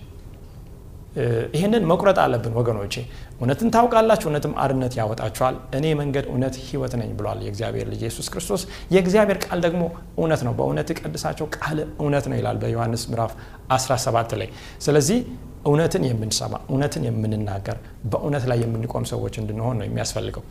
ይህንን 1.55 1.83
መቁረጥ 1.89 2.17
አለብን 2.23 2.53
ወገኖቼ። 2.59 2.95
እውነትን 3.41 3.69
ታውቃላችሁ፣ 3.73 4.27
እውነትም 4.29 4.53
አርነት 4.63 4.93
ያወጣችኋል። 4.99 5.55
እኔ 5.77 5.85
መንገድ፣ 5.99 6.25
እውነት፣ 6.31 6.55
ህይወት 6.65 6.93
ነኝ 7.01 7.11
ብሏል 7.19 7.39
የእግዚአብሔር 7.45 7.87
ልጅ 7.91 8.01
ኢየሱስ 8.05 8.27
ክርስቶስ። 8.33 8.63
የእግዚአብሔር 8.93 9.37
ቃል 9.45 9.59
ደግሞ 9.65 9.83
እውነት 10.17 10.41
ነው። 10.47 10.53
በእውነት 10.59 10.89
ቀድሳቸው 10.99 11.47
ቃል 11.57 11.77
እውነት 11.97 12.25
ነው 12.31 12.37
ይላል 12.39 12.57
በዮሐንስ 12.63 13.03
ምዕራፍ 13.11 13.33
17 13.77 14.35
ላይ። 14.41 14.49
ስለዚህ 14.81 15.19
እውነትን 15.65 16.03
የምንሰማ 16.07 16.53
እውነትን 16.69 17.03
የምንናገር 17.07 17.77
በእውነት 18.11 18.45
ላይ 18.51 18.59
የምንቆም 18.63 19.05
ሰዎች 19.11 19.35
እንድንሆን 19.41 19.75
ነው 19.79 19.85
የሚያስፈልገው። 19.87 20.43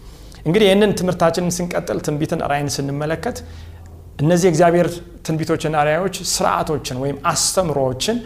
እንግዲህ 0.47 0.66
ይህንን 0.68 0.90
ትምህርታችንን 0.99 1.54
ስንቀጥል 1.56 1.99
ትንቢትን 2.06 2.42
ራእይን 2.50 2.70
ስንመለከት 2.76 3.38
እነዚህ 4.18 4.47
የእግዚአብሔር 4.49 4.88
ትንቢቶችና 5.26 5.76
ራእዮች 5.88 6.16
ስርዓቶችን 6.32 6.97
ወይም 7.02 7.18
አስተምሮዎችን 7.30 8.16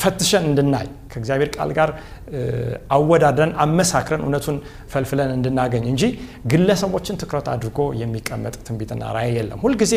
ፈትሸን 0.00 0.44
እንድናይ 0.48 0.86
ከእግዚአብሔር 1.10 1.48
ቃል 1.54 1.70
ጋር 1.78 1.90
አወዳድረን 2.90 3.52
አመሳክረን 3.62 4.22
እውነቱን 4.24 4.56
ፈልፍለን 4.92 5.30
እንድናገኝ 5.36 5.84
እንጂ 5.92 6.02
ግለሰቦችን 6.52 7.18
ትኩረት 7.22 7.48
አድርጎ 7.52 7.78
የሚቀመጥ 8.00 8.54
ትንቢትና 8.66 9.12
ራእይ 9.16 9.32
የለም። 9.38 9.60
ሁልጊዜ 9.64 9.94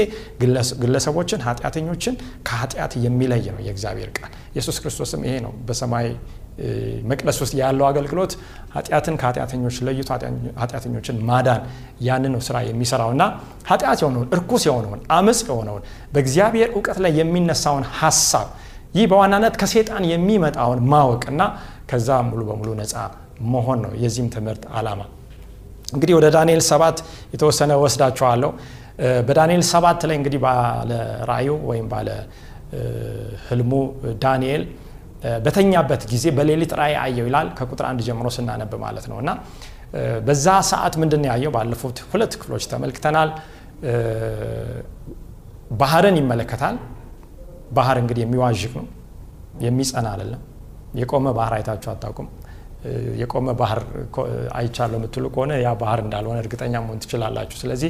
ግለሰቦችን፣ 0.81 1.41
ኃጢአተኞችን 1.47 2.15
ከኃጢአት 2.47 2.93
የሚለይ 3.05 3.45
ነው 3.49 3.61
የእግዚአብሔር 3.67 4.11
ቃል። 4.17 4.31
ኢየሱስ 4.53 4.77
ክርስቶስም 4.83 5.23
ይሄ 5.27 5.35
ነው 5.45 5.53
በሰማይ 5.67 6.07
መቅደስ 7.09 7.37
ውስጥ 7.43 7.53
ያለው 7.59 7.85
አገልግሎት 7.89 8.31
ኃጢአትን 8.73 9.15
ከኃጢአተኞች 9.21 9.75
ለይቶ 9.87 10.09
ኃጢአተኞችን 10.61 11.17
ማዳን 11.29 11.61
ያንን 12.07 12.33
ነው 12.35 12.41
ስራ 12.47 12.57
የሚሰራው 12.67 13.11
እና 13.15 13.23
ኃጢአት 13.69 13.99
የሆነውን 14.03 14.27
እርኩስ 14.35 14.63
የሆነውን 14.67 15.01
አመፅ 15.17 15.41
የሆነውን 15.47 15.83
በእግዚአብሔር 16.13 16.69
እውቀት 16.75 16.99
ላይ 17.05 17.13
የሚነሳውን 17.19 17.85
ሀሳብ 17.99 18.49
ይህ 18.93 19.05
በዋናነት 19.11 19.55
ከሴጣን 19.61 20.03
የሚመጣውን 20.11 20.79
ማወቅና 20.91 21.41
ከዛ 21.89 22.09
ሙሉ 22.29 22.41
በሙሉ 22.49 22.69
ነፃ 22.79 22.93
መሆን 23.53 23.79
ነው 23.85 23.91
የዚህም 24.03 24.27
ትምህርት 24.35 24.63
ዓላማ። 24.77 25.01
እንግዲህ 25.93 26.13
ወደ 26.17 26.27
ዳንኤል 26.35 26.61
ሰባት 26.71 26.97
የተወሰነ 27.33 27.71
ወስዳችኋለሁ። 27.83 28.51
በዳንኤል 29.27 29.63
ሰባት 29.71 30.01
ላይ 30.09 30.15
እንግዲህ 30.19 30.39
ባለ 30.45 30.91
ራእዩ 31.29 31.49
ወይም 31.69 31.85
ባለ 31.93 32.09
ህልሙ 33.47 33.71
ዳንኤል 34.23 34.63
በተኛበት 35.45 36.01
ጊዜ 36.11 36.25
በሌሊት 36.37 36.71
ራእይ 36.79 36.95
አየው 37.03 37.25
ይላል 37.29 37.47
ከቁጥር 37.57 37.85
አንድ 37.89 38.01
ጀምሮ 38.07 38.27
ስናነብ 38.35 38.73
ማለት 38.83 39.05
ነው 39.11 39.17
እና 39.23 39.31
በዛ 40.27 40.45
ሰዓት 40.69 40.93
ምንድን 41.01 41.23
ያየው 41.29 41.51
ባለፉት 41.55 41.97
ሁለት 42.11 42.33
ክፍሎች 42.41 42.63
ተመልክተናል 42.73 43.29
ባህርን 45.79 46.15
ይመለከታል 46.21 46.75
ባህር 47.71 47.97
እንግዲህ 48.03 48.23
የሚዋዥቅ 48.25 48.73
ነው። 48.79 48.87
የሚጸና 49.65 50.07
አይደለም። 50.13 50.43
የቆመ 50.99 51.25
ባህር 51.37 51.53
አይታችሁ 51.55 51.89
አታውቁም። 51.91 52.27
የቆመ 53.19 53.47
ባህር 53.59 53.79
አይቻለሁ 54.57 54.97
የምትሉ 54.99 55.25
ከሆነ 55.33 55.51
ያ 55.63 55.69
ባህር 55.81 55.99
እንዳልሆነ 56.03 56.37
እርግጠኛ 56.43 56.73
መሆን 56.83 56.99
ትችላላችሁ። 57.03 57.57
ስለዚህ 57.61 57.89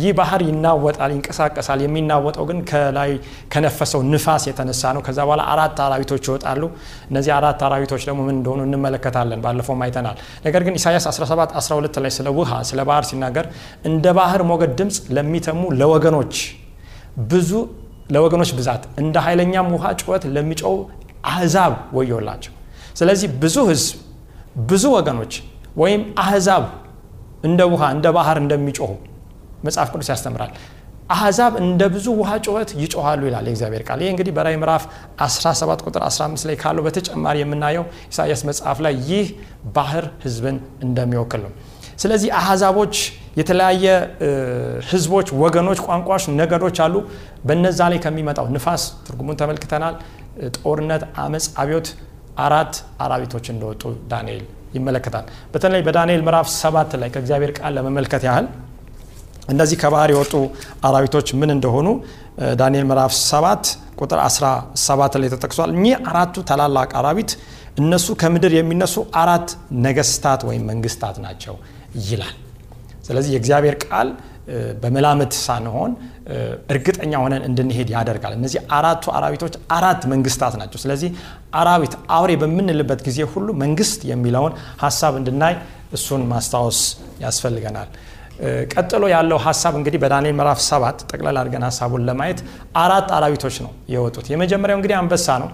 ይህ 0.00 0.12
ባህር 0.18 0.40
ይናወጣል 0.46 1.10
ይንቀሳቀሳል። 1.14 1.80
የሚናወጠው 1.84 2.44
ግን 2.50 2.58
ከላይ 2.70 3.10
ከነፈሰው 3.54 4.00
ንፋስ 4.12 4.44
የተነሳ 4.50 4.92
ነው። 4.96 5.02
ከዛ 5.08 5.18
በኋላ 5.28 5.44
አራት 5.54 5.80
አራዊቶች 5.86 6.24
ይወጣሉ። 6.28 6.62
እነዚህ 7.10 7.32
አራት 7.38 7.60
አራዊቶች 7.68 8.04
ደግሞ 8.08 8.20
ምን 8.28 8.36
እንደሆኑ 8.38 8.62
እንመለከታለን። 8.68 9.42
ባለፈውም 9.44 9.82
አይተናል። 9.86 10.16
ነገር 10.46 10.64
ግን 10.68 10.76
ኢሳያስ 10.80 11.06
17 11.12 11.54
12 11.60 12.00
ላይ 12.04 12.14
ስለ 12.18 12.28
ውሃ 12.38 12.62
ስለ 12.70 12.80
ባህር 12.90 13.06
ሲናገር 13.10 13.48
እንደ 13.84 14.06
ባህር 14.20 14.42
ሞገድ 14.50 14.72
ድምፅ 14.80 14.98
ለሚተሙ 15.18 15.62
ለወገኖች 15.80 16.34
ብዙ 17.30 17.52
ለወገኖች 18.10 18.50
ብዛት 18.58 18.82
እንደ 19.02 19.16
ኃይለኛም 19.26 19.68
ውሃ 19.74 19.84
ጩኸት 20.00 20.24
ለሚጮው 20.34 20.76
አህዛብ 21.30 21.72
ወዮላቸው። 21.96 22.52
ስለዚህ 22.98 23.28
ብዙ 23.42 23.56
ህዝብ 23.70 23.96
ብዙ 24.70 24.84
ወገኖች 24.96 25.32
ወይም 25.76 26.02
አህዛብ 26.22 26.64
እንደ 27.44 27.60
ውሃ 27.72 27.82
እንደ 27.96 28.06
ባህር 28.16 28.38
እንደሚጮሁ 28.42 28.90
መጽሐፍ 29.66 29.88
ቅዱስ 29.94 30.08
ያስተምራል። 30.12 30.52
አህዛብ 31.10 31.52
እንደ 31.62 31.82
ብዙ 31.94 32.06
ውሃ 32.18 32.30
ጩኸት 32.44 32.70
ይጮኋሉ 32.82 33.20
ይላል 33.28 33.46
የእግዚአብሔር 33.48 33.82
ቃል። 33.88 34.00
ይህ 34.04 34.10
እንግዲህ 34.12 34.32
በራይ 34.36 34.56
ምዕራፍ 34.60 34.82
17 35.26 35.80
ቁጥር 35.86 36.02
15 36.08 36.46
ላይ 36.48 36.56
ካለው 36.62 36.82
በተጨማሪ 36.86 37.36
የምናየው 37.42 37.84
ኢሳያስ 38.12 38.42
መጽሐፍ 38.50 38.78
ላይ 38.86 38.94
ይህ 39.10 39.26
ባህር 39.76 40.06
ህዝብን 40.24 40.56
እንደሚወክል 40.86 41.42
ነው 41.46 41.52
ስለዚህ 42.00 42.30
አህዛቦች 42.38 42.94
የተለያየ 43.40 43.84
ህዝቦች 44.90 45.28
ወገኖች 45.42 45.80
ቋንቋዎች 45.86 46.24
ነገዶች 46.40 46.78
አሉ። 46.84 46.94
በነዛ 47.48 47.80
ላይ 47.92 47.98
ከሚመጣው 48.04 48.46
ንፋስ 48.54 48.84
ትርጉሙን 49.06 49.38
ተመልክተናል። 49.42 49.94
ጦርነት 50.56 51.02
አመፅ 51.22 51.46
አብዮት 51.62 51.88
አራት 52.44 52.74
አራዊቶች 53.04 53.46
እንደወጡ 53.54 53.82
ዳንኤል 54.10 54.42
ይመለከታል። 54.76 55.24
በተለይ 55.54 55.80
በዳንኤል 55.86 56.22
ምዕራፍ 56.26 56.48
ሰባት 56.56 56.90
ላይ 57.00 57.08
ከእግዚአብሔር 57.14 57.52
ቃል 57.58 57.72
ለመመልከት 57.78 58.24
ያህል 58.28 58.46
እነዚህ 59.48 59.76
ከባህር 59.82 60.10
የወጡ 60.14 60.34
አራዊቶች 60.88 61.28
ምን 61.40 61.50
እንደሆኑ 61.54 61.86
ዳንኤል 62.60 62.84
ምዕራፍ 62.90 63.12
7 63.20 63.70
ቁጥር 64.00 64.18
17 64.26 65.18
ላይ 65.22 65.28
ተጠቅሷል። 65.34 65.70
እኚህ 65.76 65.94
አራቱ 66.10 66.44
ታላላቅ 66.50 66.90
አራዊት 67.00 67.32
እነሱ 67.80 68.08
ከምድር 68.20 68.52
የሚነሱ 68.56 68.94
አራት 69.22 69.48
ነገስታት 69.86 70.40
ወይም 70.48 70.64
መንግስታት 70.70 71.18
ናቸው 71.26 71.54
ይላል። 72.08 72.36
ስለዚህ 73.06 73.30
የእግዚአብሔር 73.34 73.76
ቃል 73.84 74.08
በመላምት 74.82 75.32
ሳንሆን 75.38 75.90
እርግጠኛ 76.72 77.12
ሆነን 77.22 77.42
እንድንሄድ 77.48 77.88
ያደርጋል። 77.94 78.32
እነዚህ 78.38 78.60
አራቱ 78.76 79.04
አራዊቶች 79.18 79.54
አራት 79.76 80.02
መንግስታት 80.12 80.54
ናቸው። 80.60 80.78
ስለዚህ 80.80 81.10
አራዊት 81.60 81.94
አውሬ 82.16 82.30
በምንልበት 82.42 83.00
ጊዜ 83.08 83.18
ሁሉ 83.32 83.48
መንግስት 83.62 84.00
የሚለውን 84.10 84.52
ሀሳብ 84.82 85.14
እንድናይ 85.20 85.54
እሱን 85.92 86.22
ማስታወስ 86.32 86.80
ያስፈልገናል። 87.24 87.88
ቀጥሎ 88.74 89.04
ያለው 89.12 89.38
ሀሳብ 89.46 89.74
እንግዲህ 89.78 89.98
በዳንኤል 90.02 90.34
ምዕራፍ 90.38 90.60
ሰባት 90.68 90.98
ጠቅላላ 91.10 91.36
አድርገን 91.42 91.64
ሀሳቡን 91.68 92.04
ለማየት 92.08 92.38
አራት 92.84 93.08
አራዊቶች 93.16 93.56
ነው 93.64 93.72
የወጡት። 93.94 94.26
የመጀመሪያው 94.32 94.78
እንግዲህ 94.80 94.96
አንበሳ 95.00 95.28
ነው። 95.42 95.50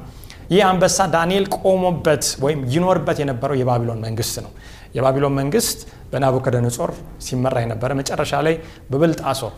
ይህ 0.50 0.62
አንበሳ 0.68 0.98
ዳንኤል 1.14 1.46
ቆሞበት 1.58 2.24
ወይም 2.44 2.60
ይኖርበት 2.74 3.18
የነበረው 3.22 3.56
የባቢሎን 3.60 4.00
መንግስት 4.06 4.36
ነው። 4.44 4.52
የባቢሎን 4.94 5.34
መንግስት 5.40 5.78
በናቡከደነጾር 6.12 6.90
ሲመራ 7.26 7.56
የነበረ 7.64 7.90
መጨረሻ 8.00 8.32
ላይ 8.46 8.54
በብልጣሶር 8.90 9.54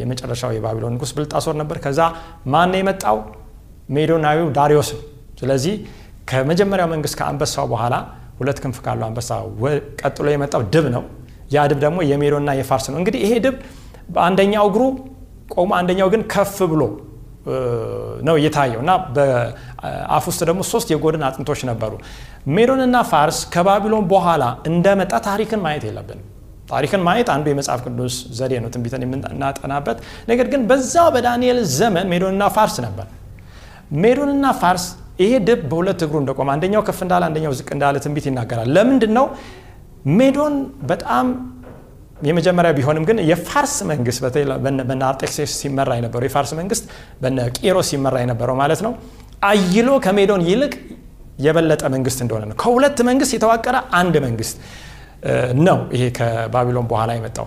የመጨረሻው 0.00 0.52
የባቢሎን 0.56 0.94
ንጉስ 0.96 1.10
ብልጣሶር 1.16 1.54
ነበር። 1.60 1.78
ከዛ 1.84 2.00
ማን 2.46 2.74
የመጣው? 2.80 3.18
ሜዶናዊው 3.96 4.48
ዳሪዮስ 4.56 4.90
ስለዚህ 5.40 5.74
ከመጀመሪያው 6.30 6.88
መንግስት 6.94 7.14
ከአንበሳው 7.20 7.66
በኋላ 7.72 7.94
ሁለት 8.38 8.58
ክንፍ 8.62 8.78
ካለው 8.84 9.06
አንበሳ 9.08 9.30
ቀጥሎ 10.00 10.26
የመጣው 10.32 10.62
ድብ 10.74 10.86
ነው። 10.96 11.04
ያ 11.54 11.64
ድብ 11.70 11.78
ደግሞ 11.84 11.98
የሜዶና 12.10 12.50
የፋርስ 12.58 12.86
ነው። 12.92 12.98
እንግዲህ 13.02 13.20
ይሄ 13.24 13.34
ድብ 13.44 13.56
በአንደኛው 14.14 14.64
እግሩ 14.70 14.82
ቆሞ 15.54 15.70
አንደኛው 15.78 16.08
ግን 16.14 16.22
ከፍ 16.32 16.56
ብሎ 16.72 16.82
ነው 18.28 18.34
እየታየው 18.40 18.80
እና 18.84 18.92
በአፍ 19.80 20.24
ውስጥ 20.30 20.40
ደግሞ 20.48 20.60
ሶስት 20.70 20.88
የጎድን 20.92 21.22
አጥንቶች 21.26 21.60
ነበሩ። 21.70 21.92
ሜዶንና 22.56 22.96
ፋርስ 23.10 23.38
ከባቢሎን 23.54 24.04
በኋላ 24.12 24.44
እንደመጣ 24.70 25.12
ታሪክን 25.28 25.60
ማየት 25.64 25.84
የለብንም። 25.88 26.24
ታሪክን 26.70 27.02
ማየት 27.06 27.28
አንዱ 27.34 27.46
የመጽሐፍ 27.52 27.80
ቅዱስ 27.86 28.14
ዘዴ 28.38 28.54
ነው 28.62 28.70
ትንቢትን 28.74 29.02
የምናጠናበት። 29.06 29.98
ነገር 30.30 30.46
ግን 30.52 30.62
በዛው 30.70 31.08
በዳንኤል 31.14 31.60
ዘመን 31.76 32.06
ሜዶንና 32.12 32.46
ፋርስ 32.56 32.76
ነበር። 32.86 33.06
ሜዶንና 34.02 34.46
ፋርስ 34.60 34.86
ይሄ 35.20 35.32
ድብ 35.46 35.60
በሁለት 35.70 36.00
እግሩ 36.06 36.16
እንደቆመ 36.22 36.48
አንደኛው 36.54 36.82
ከፍ 36.88 36.98
እንዳለ 37.04 37.22
አንደኛው 37.28 37.52
ዝቅ 37.58 37.68
እንዳለ 37.76 37.96
ትንቢት 38.04 38.26
ይናገራል። 38.30 38.68
ለምንድን 38.76 39.12
ነው 39.18 39.26
ሜዶን 40.18 40.54
በጣም 40.90 41.26
የመጀመሪያ 42.22 42.70
ቢሆንም 42.76 43.04
ግን 43.08 43.18
የፋርስ 43.30 43.74
መንግስት 43.90 44.20
በነ 44.86 45.02
ሲመራ 45.54 45.90
የነበረው 45.98 46.26
የፋርስ 46.28 46.52
መንግስት 46.60 46.84
በነ 47.22 47.38
ቂሮስ 47.58 47.88
ሲመራ 47.92 48.14
የነበረው 48.22 48.56
ማለት 48.62 48.80
ነው 48.86 48.92
አይሎ 49.42 49.88
ከሜዶን 50.04 50.42
ይልቅ 50.48 50.72
የበለጠ 51.38 51.82
መንግስት 51.94 52.18
እንደሆነ 52.24 52.44
ነው። 52.50 52.56
ከሁለት 52.62 52.98
መንግስት 53.08 53.32
የተዋቀረ 53.36 53.76
አንድ 53.98 54.14
መንግስት 54.26 54.56
ነው 55.66 55.78
ይሄ 55.94 56.04
ከባቢሎን 56.18 56.86
በኋላ 56.90 57.10
የመጣው። 57.18 57.46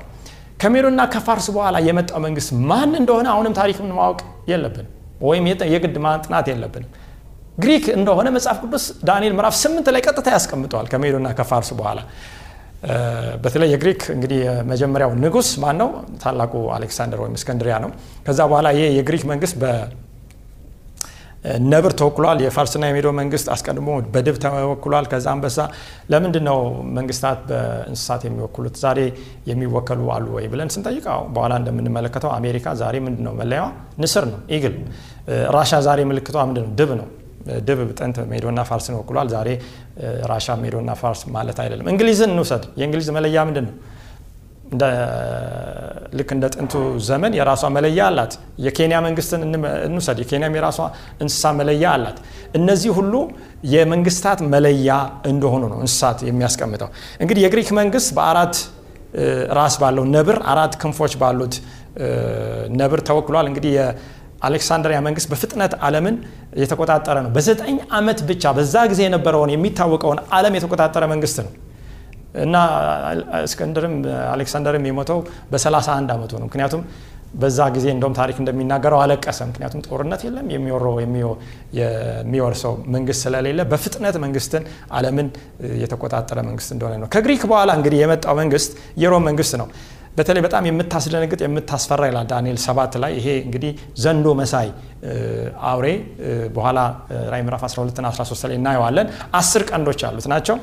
ከሜዶንና 0.62 1.02
ከፋርስ 1.14 1.48
በኋላ 1.56 1.78
የመጣው 1.88 2.20
መንግስት 2.26 2.50
ማን 2.70 2.92
እንደሆነ 3.02 3.28
አሁንም 3.34 3.54
ታሪክን 3.60 3.94
ማወቅ 4.00 4.20
የለብንም 4.52 4.90
ወይም 5.22 5.46
የግድ 5.74 5.96
ማጥናት 6.06 6.46
የለብንም። 6.52 6.92
ግሪክ 7.58 7.86
እንደሆነ 7.98 8.28
መጽሐፍ 8.36 8.58
ቅዱስ 8.64 8.84
ዳንኤል 9.08 9.34
ምዕራፍ 9.38 9.56
ስምንት 9.62 9.88
ላይ 9.96 10.02
ቀጥታ 10.08 10.28
ያስቀምጠዋል 10.36 10.88
ከሜዶና 10.94 11.30
ከፋርስ 11.40 11.70
በኋላ። 11.80 12.00
በተለይ 13.44 13.70
የግሪክ 13.74 14.02
እንግዲህ 14.14 14.40
የመጀመሪያው 14.46 15.12
ንጉስ 15.24 15.50
ማን 15.64 15.76
ነው? 15.82 15.90
ታላቁ 16.24 16.54
አሌክሳንደር 16.76 17.20
ወይም 17.24 17.36
እስከንድሪያ 17.40 17.76
ነው። 17.84 17.90
ከዛ 18.26 18.40
በኋላ 18.52 18.68
ይህ 18.78 18.88
የግሪክ 18.98 19.24
መንግስት 19.32 19.56
በነብር 21.44 21.94
ተወክሏል። 22.00 22.40
የፋርስና 22.44 22.84
የሜዶ 22.90 23.08
መንግስት 23.20 23.48
አስቀድሞ 23.54 23.88
በድብ 24.14 24.36
ተወክሏል። 24.44 25.06
ከዛ 25.12 25.26
አንበሳ 25.34 25.58
ለምንድን 26.12 26.44
ነው 26.50 26.58
መንግስታት 26.98 27.40
በእንስሳት 27.50 28.22
የሚወክሉት? 28.28 28.76
ዛሬ 28.84 29.00
የሚወከሉ 29.50 30.02
አሉ 30.16 30.28
ወይ 30.38 30.46
ብለን 30.52 30.70
ስንጠይቀው 30.76 31.22
በኋላ 31.36 31.54
እንደምንመለከተው 31.62 32.32
አሜሪካ 32.40 32.76
ዛሬ 32.82 32.96
ምንድን 33.08 33.26
ነው 33.28 33.34
መለያዋ? 33.42 33.66
ንስር 34.04 34.26
ነው 34.32 34.40
ኢግል። 34.58 34.76
ራሻ 35.58 35.74
ዛሬ 35.88 36.00
ምልክቷ 36.12 36.38
ምንድን 36.50 36.66
ነው 36.66 36.74
ድብ 36.80 36.92
ነው። 37.02 37.08
ድብ 37.68 37.80
ጥንት 38.00 38.18
ሜዶና 38.32 38.60
ፋርስን 38.70 38.96
ወክሏል። 39.00 39.28
ዛሬ 39.34 39.48
ራሻ 40.32 40.48
ሜዶና 40.64 40.92
ፋርስ 41.00 41.22
ማለት 41.36 41.58
አይደለም። 41.64 41.88
እንግሊዝን 41.94 42.32
እንውሰድ። 42.34 42.66
የእንግሊዝ 42.80 43.10
መለያ 43.18 43.38
ምንድን 43.50 43.66
ነው 43.70 43.76
ልክ 46.18 46.30
እንደ 46.36 46.46
ጥንቱ 46.54 46.74
ዘመን 47.08 47.32
የራሷ 47.38 47.64
መለያ 47.76 48.00
አላት። 48.10 48.34
የኬንያ 48.66 48.98
መንግስትን 49.06 49.42
እንውሰድ። 49.88 50.18
የኬንያም 50.24 50.54
የራሷ 50.58 50.80
እንስሳ 51.24 51.52
መለያ 51.60 51.86
አላት። 51.96 52.18
እነዚህ 52.60 52.92
ሁሉ 52.98 53.14
የመንግስታት 53.74 54.40
መለያ 54.54 54.90
እንደሆኑ 55.32 55.64
ነው 55.74 55.80
እንስሳት 55.86 56.20
የሚያስቀምጠው። 56.30 56.90
እንግዲህ 57.24 57.42
የግሪክ 57.46 57.70
መንግስት 57.80 58.10
በአራት 58.18 58.56
ራስ 59.58 59.76
ባለው 59.82 60.06
ነብር 60.16 60.38
አራት 60.52 60.74
ክንፎች 60.82 61.16
ባሉት 61.22 61.56
ነብር 62.82 63.00
ተወክሏል። 63.10 63.48
እንግዲህ 63.52 63.74
አሌክሳንድሪያ 64.42 65.00
መንግስት 65.08 65.28
በፍጥነት 65.32 65.74
ዓለምን 65.86 66.16
የተቆጣጠረ 66.62 67.18
ነው። 67.26 67.32
በዘጠኝ 67.36 67.76
ዓመት 67.98 68.20
ብቻ 68.30 68.54
በዛ 68.58 68.76
ጊዜ 68.92 69.02
የነበረውን 69.06 69.52
የሚታወቀውን 69.54 70.22
ዓለም 70.38 70.56
የተቆጣጠረ 70.58 71.04
መንግስት 71.14 71.38
ነው 71.46 71.52
እና 72.42 72.56
እስክንድርም 73.44 73.96
አሌክሳንደርም 74.34 74.84
የሞተው 74.90 75.20
በ31 75.52 76.14
ዓመቱ 76.16 76.32
ነው። 76.42 76.48
ምክንያቱም 76.50 76.84
በዛ 77.34 77.60
ጊዜ 77.76 77.86
እንደውም 77.94 78.16
ታሪክ 78.18 78.38
እንደሚናገረው 78.42 79.00
አለቀሰ። 79.04 79.40
ምክንያቱም 79.50 79.82
ጦርነት 79.88 80.22
የለም። 80.26 80.48
የሚወረው 80.54 80.96
የሚወርሰው 81.80 82.74
መንግስት 82.96 83.22
ስለሌለ 83.26 83.62
በፍጥነት 83.72 84.16
መንግስትን 84.26 84.64
አለምን 84.92 85.28
የተቆጣጠረ 85.84 86.38
መንግስት 86.50 86.72
እንደሆነ 86.76 86.96
ነው። 87.04 87.10
ከግሪክ 87.16 87.44
በኋላ 87.52 87.72
እንግዲህ 87.80 88.00
የመጣው 88.04 88.36
መንግስት 88.42 88.72
የሮም 89.04 89.26
መንግስት 89.30 89.56
ነው። 89.62 89.70
በተለይ 90.18 90.42
በጣም 90.46 90.64
የምታስደነግጥ 90.70 91.40
የምታስፈራ 91.44 92.02
ይላል 92.10 92.26
ዳንኤል 92.32 92.58
ሰባት 92.66 92.94
ላይ 93.04 93.12
ይሄ 93.20 93.28
እንግዲህ 93.46 93.72
ዘንዶ 94.04 94.34
መሳይ 94.40 94.68
አውሬ 95.70 95.88
በኋላ 96.56 96.80
ራይ 97.32 97.42
ምዕራፍ 97.46 97.64
12 97.68 98.02
ና 98.04 98.10
13 98.14 98.50
ላይ 98.50 98.58
እናየዋለን። 98.60 99.08
አስር 99.34 99.64
ቀንዶች 99.70 100.02
ያሉት 100.06 100.28
ናቸው 100.34 100.58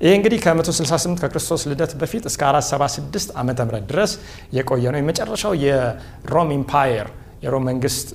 ይሄ 0.00 0.10
እንግዲህ 0.18 0.38
ከ168 0.42 1.22
ከክርስቶስ 1.22 1.62
ልደት 1.70 1.92
በፊት 2.00 2.24
እስከ 2.30 2.42
476 2.48 3.32
ዓመተ 3.40 3.60
ምህረት 3.68 3.86
ድረስ 3.90 4.12
የቆየ 4.56 4.84
ነው 4.94 5.00
የመጨረሻው 5.02 5.54
የሮም 5.64 6.50
empire 6.58 7.08
የሮም 7.42 7.64
መንግስት 7.70 8.06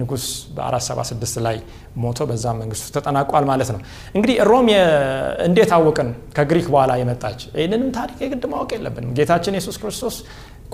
ንጉስ 0.00 0.24
በ476 0.56 1.38
ላይ 1.46 1.56
ሞቶ 2.02 2.18
በዛ 2.30 2.46
መንግስቱ 2.58 2.86
ተጠናቋል 2.96 3.44
ማለት 3.50 3.68
ነው። 3.74 3.80
እንግዲህ 4.16 4.36
ሮም 4.50 4.66
እንዴት 5.46 5.70
አወቅን 5.76 6.08
ከግሪክ 6.36 6.66
በኋላ 6.74 6.92
የመጣች? 7.00 7.40
ይህንንም 7.58 7.90
ታሪክ 7.98 8.18
የግድ 8.24 8.44
ማወቅ 8.52 8.70
የለብንም። 8.76 9.14
ጌታችን 9.18 9.56
ኢየሱስ 9.56 9.78
ክርስቶስ 9.82 10.16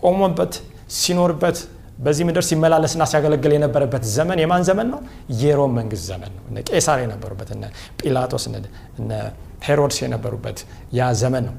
ቆሞበት 0.03 0.55
ሲኖርበት 0.97 1.59
በዚህ 1.99 2.25
ምድር 2.29 2.45
ሲመላለስና 2.47 3.03
ሲያገለግል 3.11 3.53
የነበረበት 3.57 4.05
ዘመን 4.15 4.39
የማን 4.43 4.63
ዘመን 4.69 4.87
ነው? 4.93 5.01
የሮም 5.43 5.73
መንግስት 5.79 6.05
ዘመን 6.11 6.31
ነው። 6.37 6.63
ቄሳር 6.69 6.99
የነበሩበት፣ 7.05 7.51
እነ 7.57 7.65
ጲላጦስ፣ 8.01 8.45
እነ 8.99 9.11
ሄሮድስ 9.67 9.99
የነበሩበት 10.05 10.59
ያ 10.93 11.11
ዘመን 11.21 11.45
ነው። 11.49 11.55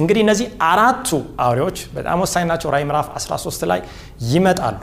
እንግዲህ 0.00 0.22
እነዚህ 0.24 0.46
አራቱ 0.66 1.08
አውሬዎች 1.44 1.78
በጣም 1.94 2.18
ወሳኝ 2.24 2.44
ናቸው። 2.50 2.68
ራዕይ 2.74 2.84
ምዕራፍ 2.90 3.06
13 3.18 3.64
ላይ 3.70 3.80
ይመጣሉ። 4.30 4.78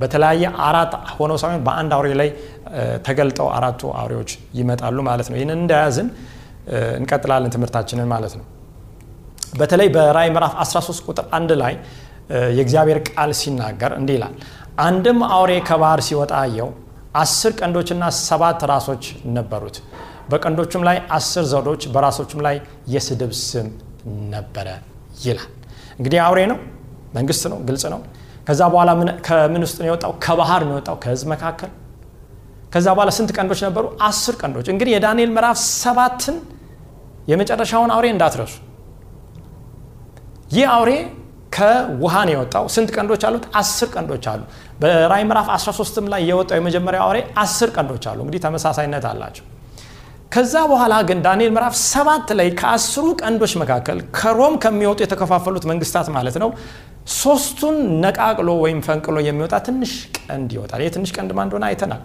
በተለያየ 0.00 0.44
አራት 0.66 0.92
ሆነው 1.16 1.36
ሳይሆን 1.42 1.60
በአንድ 1.66 1.92
አውሬ 1.96 2.08
ላይ 2.20 2.28
ተገልጠው 3.06 3.48
አራቱ 3.56 3.82
አውሬዎች 4.00 4.30
ይመጣሉ 4.58 4.98
ማለት 5.08 5.28
ነው። 5.30 5.36
ይህንን 5.38 5.58
እንደያዝን 5.58 6.08
እንቀጥላለን 6.98 7.52
ትምህርታችንን 7.54 8.08
ማለት 8.08 8.34
ነው። 8.38 8.46
በተለይ 9.60 9.88
በራዕይ 9.94 10.30
ምዕራፍ 10.30 10.52
13 10.64 11.06
ቁጥር 11.06 11.24
አንድ 11.32 11.50
ላይ 11.62 11.74
የእግዚአብሔር 12.50 12.98
ቃል 13.08 13.30
ሲናገር 13.40 13.92
እንዲህ 13.98 14.14
ይላል፣ 14.18 14.34
አንድም 14.84 15.18
አውሬ 15.30 15.52
ከባህር 15.68 16.00
ሲወጣ 16.06 16.32
አየው፣ 16.42 16.68
አስር 17.20 17.52
ቀንዶችና 17.60 18.02
ሰባት 18.20 18.60
ራሶች 18.70 19.04
ነበሩት፣ 19.36 19.76
በቀንዶቹም 20.30 20.82
ላይ 20.88 20.98
አስር 21.16 21.44
ዘውዶች፣ 21.52 21.82
በራሶቹም 21.94 22.40
ላይ 22.46 22.56
የስድብ 22.92 23.32
ስም 23.42 23.68
ነበረ 24.34 24.68
ይላል። 25.24 25.48
እንግዲህ 25.98 26.18
አውሬ 26.26 26.40
ነው፣ 26.52 26.58
መንግስት 27.16 27.44
ነው፣ 27.52 27.58
ግልጽ 27.68 27.84
ነው። 27.94 28.00
ከዛ 28.46 28.60
በኋላ 28.72 28.90
ከምን 29.26 29.62
ውስጥ 29.66 29.76
ነው 29.80 29.88
የወጣው? 29.88 30.12
ከባህር 30.24 30.62
ነው 30.68 30.74
የወጣው፣ 30.74 30.96
ከህዝብ 31.02 31.26
መካከል። 31.34 31.70
ከዛ 32.72 32.86
በኋላ 32.94 33.10
ስንት 33.16 33.30
ቀንዶች 33.36 33.60
ነበሩ? 33.66 33.84
አስር 34.02 34.34
ቀንዶች። 34.40 34.66
እንግዲህ 34.72 34.92
የዳንኤል 34.94 35.30
ምዕራፍ 35.36 35.56
ሰባትን 35.76 36.36
የመጨረሻውን 37.30 37.90
አውሬ 37.94 38.06
እንዳትረሱ። 38.14 38.54
ይህ 40.52 40.66
አውሬ 40.74 40.90
ከውሃ 41.52 42.14
ነው 42.26 42.32
የወጣው። 42.34 42.64
ስንት 42.74 42.90
ቀንዶች 42.96 43.22
አሉት? 43.28 43.44
አስር 43.60 43.88
ቀንዶች 43.94 44.24
አሉ። 44.32 44.42
በራዕይ 44.80 45.24
ምዕራፍ 45.28 45.48
13ም 45.56 46.06
ላይ 46.12 46.22
የወጣው 46.30 46.56
የመጀመሪያው 46.60 47.02
አውሬ 47.06 47.18
አስር 47.42 47.70
ቀንዶች 47.76 48.04
አሉ። 48.10 48.18
እንግዲህ 48.24 48.42
ተመሳሳይነት 48.44 49.06
አላቸው። 49.10 49.46
ከዛ 50.34 50.54
በኋላ 50.70 50.94
ግን 51.08 51.18
ዳንኤል 51.24 51.50
ምዕራፍ 51.54 51.74
ሰባት 51.86 52.28
ላይ 52.38 52.48
ከአስሩ 52.60 53.06
ቀንዶች 53.20 53.52
መካከል 53.62 53.98
ከሮም 54.18 54.54
ከሚወጡ 54.64 54.98
የተከፋፈሉት 55.04 55.64
መንግስታት 55.70 56.08
ማለት 56.16 56.36
ነው 56.42 56.50
ሶስቱን 57.16 57.76
ነቃቅሎ 58.04 58.50
ወይም 58.62 58.80
ፈንቅሎ 58.86 59.16
የሚወጣ 59.26 59.54
ትንሽ 59.66 59.92
ቀንድ 60.20 60.50
ይወጣል። 60.56 60.80
ይህ 60.84 60.92
ትንሽ 60.96 61.10
ቀንድ 61.16 61.30
ማን 61.36 61.46
እንደሆነ 61.48 61.64
አይተናል። 61.70 62.02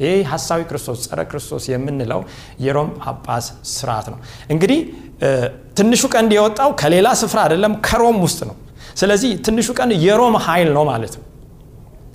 ይህ 0.00 0.16
ሀሳዊ 0.30 0.60
ክርስቶስ 0.70 0.98
ጸረ 1.04 1.20
ክርስቶስ 1.30 1.64
የምንለው 1.70 2.20
የሮም 2.64 2.88
ጳጳስ 3.02 3.46
ስርዓት 3.70 4.06
ነው። 4.12 4.18
እንግዲህ 4.54 4.80
ትንሹ 5.78 6.02
ቀንድ 6.14 6.32
የወጣው 6.36 6.70
ከሌላ 6.80 7.08
ስፍራ 7.20 7.38
አይደለም፣ 7.46 7.74
ከሮም 7.86 8.18
ውስጥ 8.24 8.40
ነው። 8.50 8.56
ስለዚህ 8.96 9.30
ትንሹ 9.46 9.68
ቀንድ 9.78 9.92
የሮም 10.04 10.36
ኃይል 10.46 10.68
ነው 10.76 10.84
ማለት 10.90 11.14
ነው። 11.18 11.24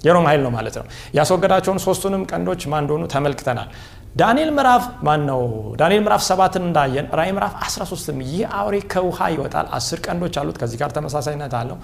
የሮም 0.06 0.26
ኃይል 0.30 0.42
ነው 0.46 0.52
ማለት 0.52 0.76
ነው። 0.80 0.86
ያስወገዳቸውን 1.18 1.80
ሶስቱንም 1.86 2.22
ቀንዶች 2.32 2.62
ማን 2.72 2.82
እንደሆኑ 2.84 3.04
ተመልክተናል። 3.14 3.68
ዳንኤል 4.16 4.50
ምዕራፍ 4.56 4.84
ማን 5.08 5.22
ነው? 5.30 5.42
ዳንኤል 5.80 6.02
ምዕራፍ 6.06 6.22
ሰባትን 6.30 6.64
እንዳየን 6.68 7.06
ራዕይ 7.20 7.32
ምዕራፍ 7.36 7.54
13ም 7.66 8.18
ይህ 8.30 8.42
አውሬ 8.60 8.76
ከውሃ 8.94 9.20
ይወጣል። 9.36 9.68
አስር 9.78 10.00
ቀንዶች 10.06 10.36
አሉት። 10.42 10.58
ከዚህ 10.62 10.78
ጋር 10.82 10.90
ተመሳሳይነት 10.98 11.54
አለው። 11.60 11.78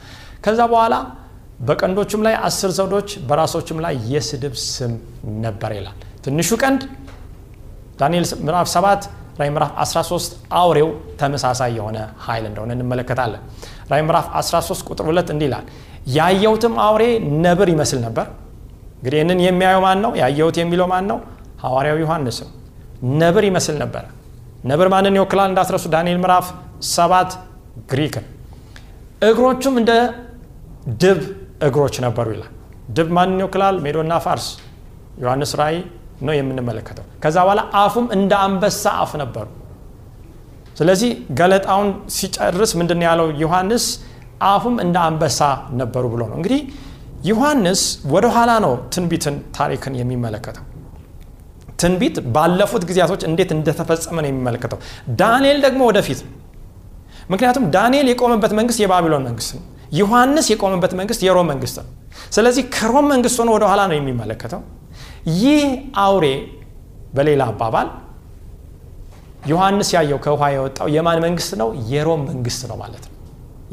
ከዛ 0.45 0.60
በኋላ 0.73 0.95
በቀንዶቹም 1.67 2.21
ላይ 2.27 2.36
አስር 2.47 2.71
ዘውዶች፣ 2.77 3.10
በራሶችም 3.29 3.77
ላይ 3.86 3.95
የስድብ 4.12 4.55
ስም 4.65 4.91
ነበር 5.45 5.71
ይላል። 5.77 5.95
ትንሹ 6.25 6.49
ቀንድ 6.63 6.81
ዳንኤል 7.99 8.25
ምዕራፍ 8.45 8.67
7 8.73 9.07
ራዕይ 9.39 9.52
ምዕራፍ 9.56 9.71
13 9.82 10.30
አውሬው 10.60 10.89
ተመሳሳይ 11.19 11.71
የሆነ 11.78 11.97
ኃይል 12.26 12.45
እንደሆነ 12.50 12.71
እንመለከታለን። 12.78 13.41
ራዕይ 13.91 14.04
ምዕራፍ 14.08 14.28
13 14.39 14.86
ቁጥር 14.89 15.06
2 15.10 15.34
እንዲህ 15.34 15.47
ይላል፣ 15.50 15.65
ያየሁትም 16.17 16.73
አውሬ 16.86 17.04
ነብር 17.45 17.67
ይመስል 17.73 18.00
ነበር። 18.06 18.26
እንግዲህ 18.97 19.17
ይህንን 19.19 19.39
የሚያየው 19.45 19.82
ማን 19.86 20.00
ነው? 20.06 20.12
ያየሁት 20.21 20.56
የሚለው 20.62 20.88
ማን 20.93 21.06
ነው? 21.12 21.17
ሐዋርያው 21.63 21.97
ዮሐንስ 22.04 22.38
ነብር 23.21 23.43
ይመስል 23.50 23.76
ነበረ። 23.84 24.04
ነብር 24.63 24.88
ማንን 24.93 25.15
ይወክላል? 25.19 25.47
እንዳትረሱ 25.52 25.86
ዳንኤል 25.95 26.19
ምዕራፍ 26.23 26.45
7 26.91 27.30
ግሪክን። 27.91 28.26
እግሮቹም 29.21 29.76
እንደ 29.82 29.91
ድብ 31.02 31.19
እግሮች 31.67 31.95
ነበሩ 32.06 32.28
ይላል። 32.36 32.52
ድብ 32.97 33.10
ማንን 33.17 33.39
ይወክላል? 33.43 33.76
ሜዶና 33.86 34.13
ፋርስ። 34.26 34.47
ዮሐንስ 35.23 35.52
ራእይ 35.60 35.78
ነው 36.25 36.34
የምንመለከተው። 36.34 37.06
ከዛ 37.23 37.38
በኋላ 37.45 37.62
አፉም 37.82 38.08
እንደ 38.15 38.34
አንበሳ 38.45 38.84
አፍ 39.03 39.12
ነበሩ። 39.21 39.45
ስለዚህ 40.77 41.10
ገለጣውን 41.39 41.88
ሲጨርስ 42.15 42.71
ምንድን 42.80 42.99
ያለው 43.08 43.27
ዮሐንስ? 43.43 43.86
አፉም 44.47 44.75
እንደ 44.84 44.97
አንበሳ 45.06 45.39
ነበሩ 45.80 46.03
ብሎ 46.13 46.21
ነው። 46.32 46.36
እንግዲህ 46.39 46.60
ዮሐንስ 47.30 47.82
ወደኋላ 48.13 48.51
ነው 48.65 48.73
ትንቢትን 48.93 49.36
ታሪክን 49.58 49.93
የሚመለከተው 49.99 50.65
ትንቢት 51.82 52.15
ባለፉት 52.36 52.84
ጊዜያቶች 52.89 53.21
እንዴት 53.27 53.49
እንደተፈጸመ 53.56 54.17
ነው 54.23 54.30
የሚመለከተው። 54.30 54.80
ዳንኤል 55.19 55.58
ደግሞ 55.65 55.82
ወደፊት 55.89 56.19
ምክንያቱም 57.30 57.63
ዳንኤል 57.75 58.08
የቆመበት 58.12 58.51
መንግስት 58.60 58.80
የባቢሎን 58.84 59.23
መንግስት 59.27 59.51
ነው። 59.58 59.63
ዮሐንስ 59.93 60.45
የቆመበት 60.51 60.93
መንግስት 60.99 61.21
የሮም 61.27 61.47
መንግስት 61.51 61.75
ነው። 61.82 61.88
ስለዚህ 62.32 62.63
ከሮም 62.75 63.06
መንግስት 63.13 63.38
ሆኖ 63.41 63.49
ወደኋላ 63.58 63.82
ነው 63.91 63.95
የሚመለከተው። 63.99 64.62
ይህ 65.38 65.63
አውሬ 66.03 66.25
በሌላ 67.15 67.43
አባባል 67.51 67.88
ዮሐንስ 69.51 69.89
ያየው 69.95 70.19
ከውሃ 70.23 70.43
የወጣው 70.53 70.88
የማን 70.93 71.19
መንግስት 71.25 71.51
ነው? 71.62 71.69
የሮም 71.91 72.21
መንግስት 72.30 72.62
ነው 72.69 72.77
ማለት 72.82 73.03
ነው። 73.06 73.13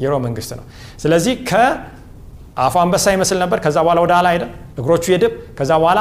የሮም 0.03 0.21
መንግስት 0.27 0.51
ነው። 0.59 0.65
ስለዚህ 1.03 1.33
ከአፉ 1.49 2.73
አንበሳ 2.83 3.05
ይመስል 3.15 3.37
ነበር። 3.43 3.59
ከዛ 3.65 3.77
በኋላ 3.85 3.99
ወደ 4.05 4.13
ኋላ 4.17 4.27
ሄደ። 4.35 4.43
እግሮቹ 4.79 5.03
የድብ 5.13 5.33
ከዛ 5.57 5.71
በኋላ 5.81 5.99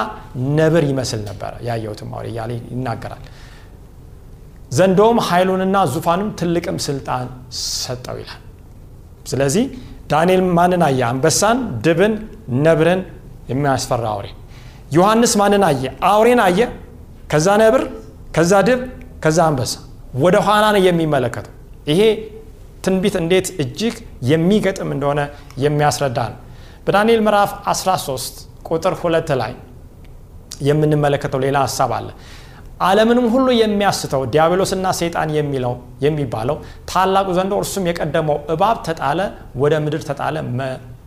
ነብር 0.59 0.85
ይመስል 0.91 1.21
ነበረ 1.29 1.53
ያየሁትም 1.69 2.11
አውሬ 2.15 2.27
እያለ 2.33 2.51
ይናገራል። 2.73 3.23
ዘንዶውም 4.73 5.19
ኃይሉንና 5.29 5.77
ዙፋኑም 5.95 6.31
ትልቅም 6.39 6.79
ስልጣን 6.87 7.27
ሰጠው 7.81 8.17
ይላል። 8.23 8.41
ስለዚህ 9.27 9.65
ዳንኤል 10.11 10.43
ማንን 10.57 10.83
አየ? 10.87 11.01
አንበሳን፣ 11.11 11.59
ድብን፣ 11.85 12.15
ነብርን 12.65 13.01
የሚያስፈራ 13.51 14.05
አውሬ። 14.15 14.27
ዮሐንስ 14.95 15.33
ማንን 15.41 15.63
አየ? 15.69 15.83
አውሬን 16.11 16.41
አየ። 16.47 16.61
ከዛ 17.33 17.47
ነብር፣ 17.63 17.83
ከዛ 18.37 18.53
ድብ፣ 18.69 18.81
ከዛ 19.25 19.39
አንበሳ 19.49 19.73
ወደ 20.23 20.37
ኋላ 20.47 20.65
ነው 20.75 20.83
የሚመለከተው። 20.87 21.53
ይሄ 21.91 22.01
ትንቢት 22.85 23.15
እንዴት 23.21 23.47
እጅግ 23.63 23.95
የሚገጥም 24.31 24.91
እንደሆነ 24.95 25.21
የሚያስረዳ 25.65 26.19
ነው። 26.33 26.39
በዳንኤል 26.87 27.21
ምዕራፍ 27.27 27.51
13 27.73 28.35
ቁጥር 28.69 28.95
ሁለት 29.03 29.31
ላይ 29.41 29.53
የምንመለከተው 30.69 31.41
ሌላ 31.45 31.57
ሀሳብ 31.67 31.93
አለ። 31.99 32.09
ዓለምንም 32.81 33.27
ሁሉ 33.35 33.49
የሚያስተው 33.61 34.23
ዲያብሎስና 34.33 34.87
ሰይጣን 35.01 35.29
የሚለው 35.37 35.75
የሚባለው 36.05 36.57
ታላቁ 36.91 37.29
ዘንዶ 37.39 37.53
እርሱም 37.61 37.85
የቀደመው 37.91 38.39
እባብ 38.55 38.79
ተጣለ፣ 38.89 39.21
ወደ 39.63 39.75
ምድር 39.85 40.03
ተጣለ፣ 40.09 40.37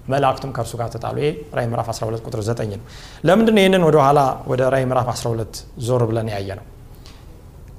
መላእክቱም 0.08 0.52
ከእርሱ 0.56 0.74
ጋር 0.80 0.90
ተጣሉ። 0.94 1.16
ይሄ 1.22 1.30
ራዕይ 1.58 1.68
ምዕራፍ 1.72 1.88
12 1.94 2.26
ቁጥር 2.28 2.42
9 2.46 2.74
ነው። 2.74 2.86
ለምንድን 3.28 3.56
ነው 3.56 3.62
ይህንን 3.64 3.84
ወደኋላ 3.88 4.20
ወደ 4.52 4.62
ራዕይ 4.74 4.86
ምዕራፍ 4.90 5.08
12 5.14 5.54
ዞር 5.88 6.04
ብለን 6.10 6.30
ያየ 6.36 6.50
ነው? 6.60 6.66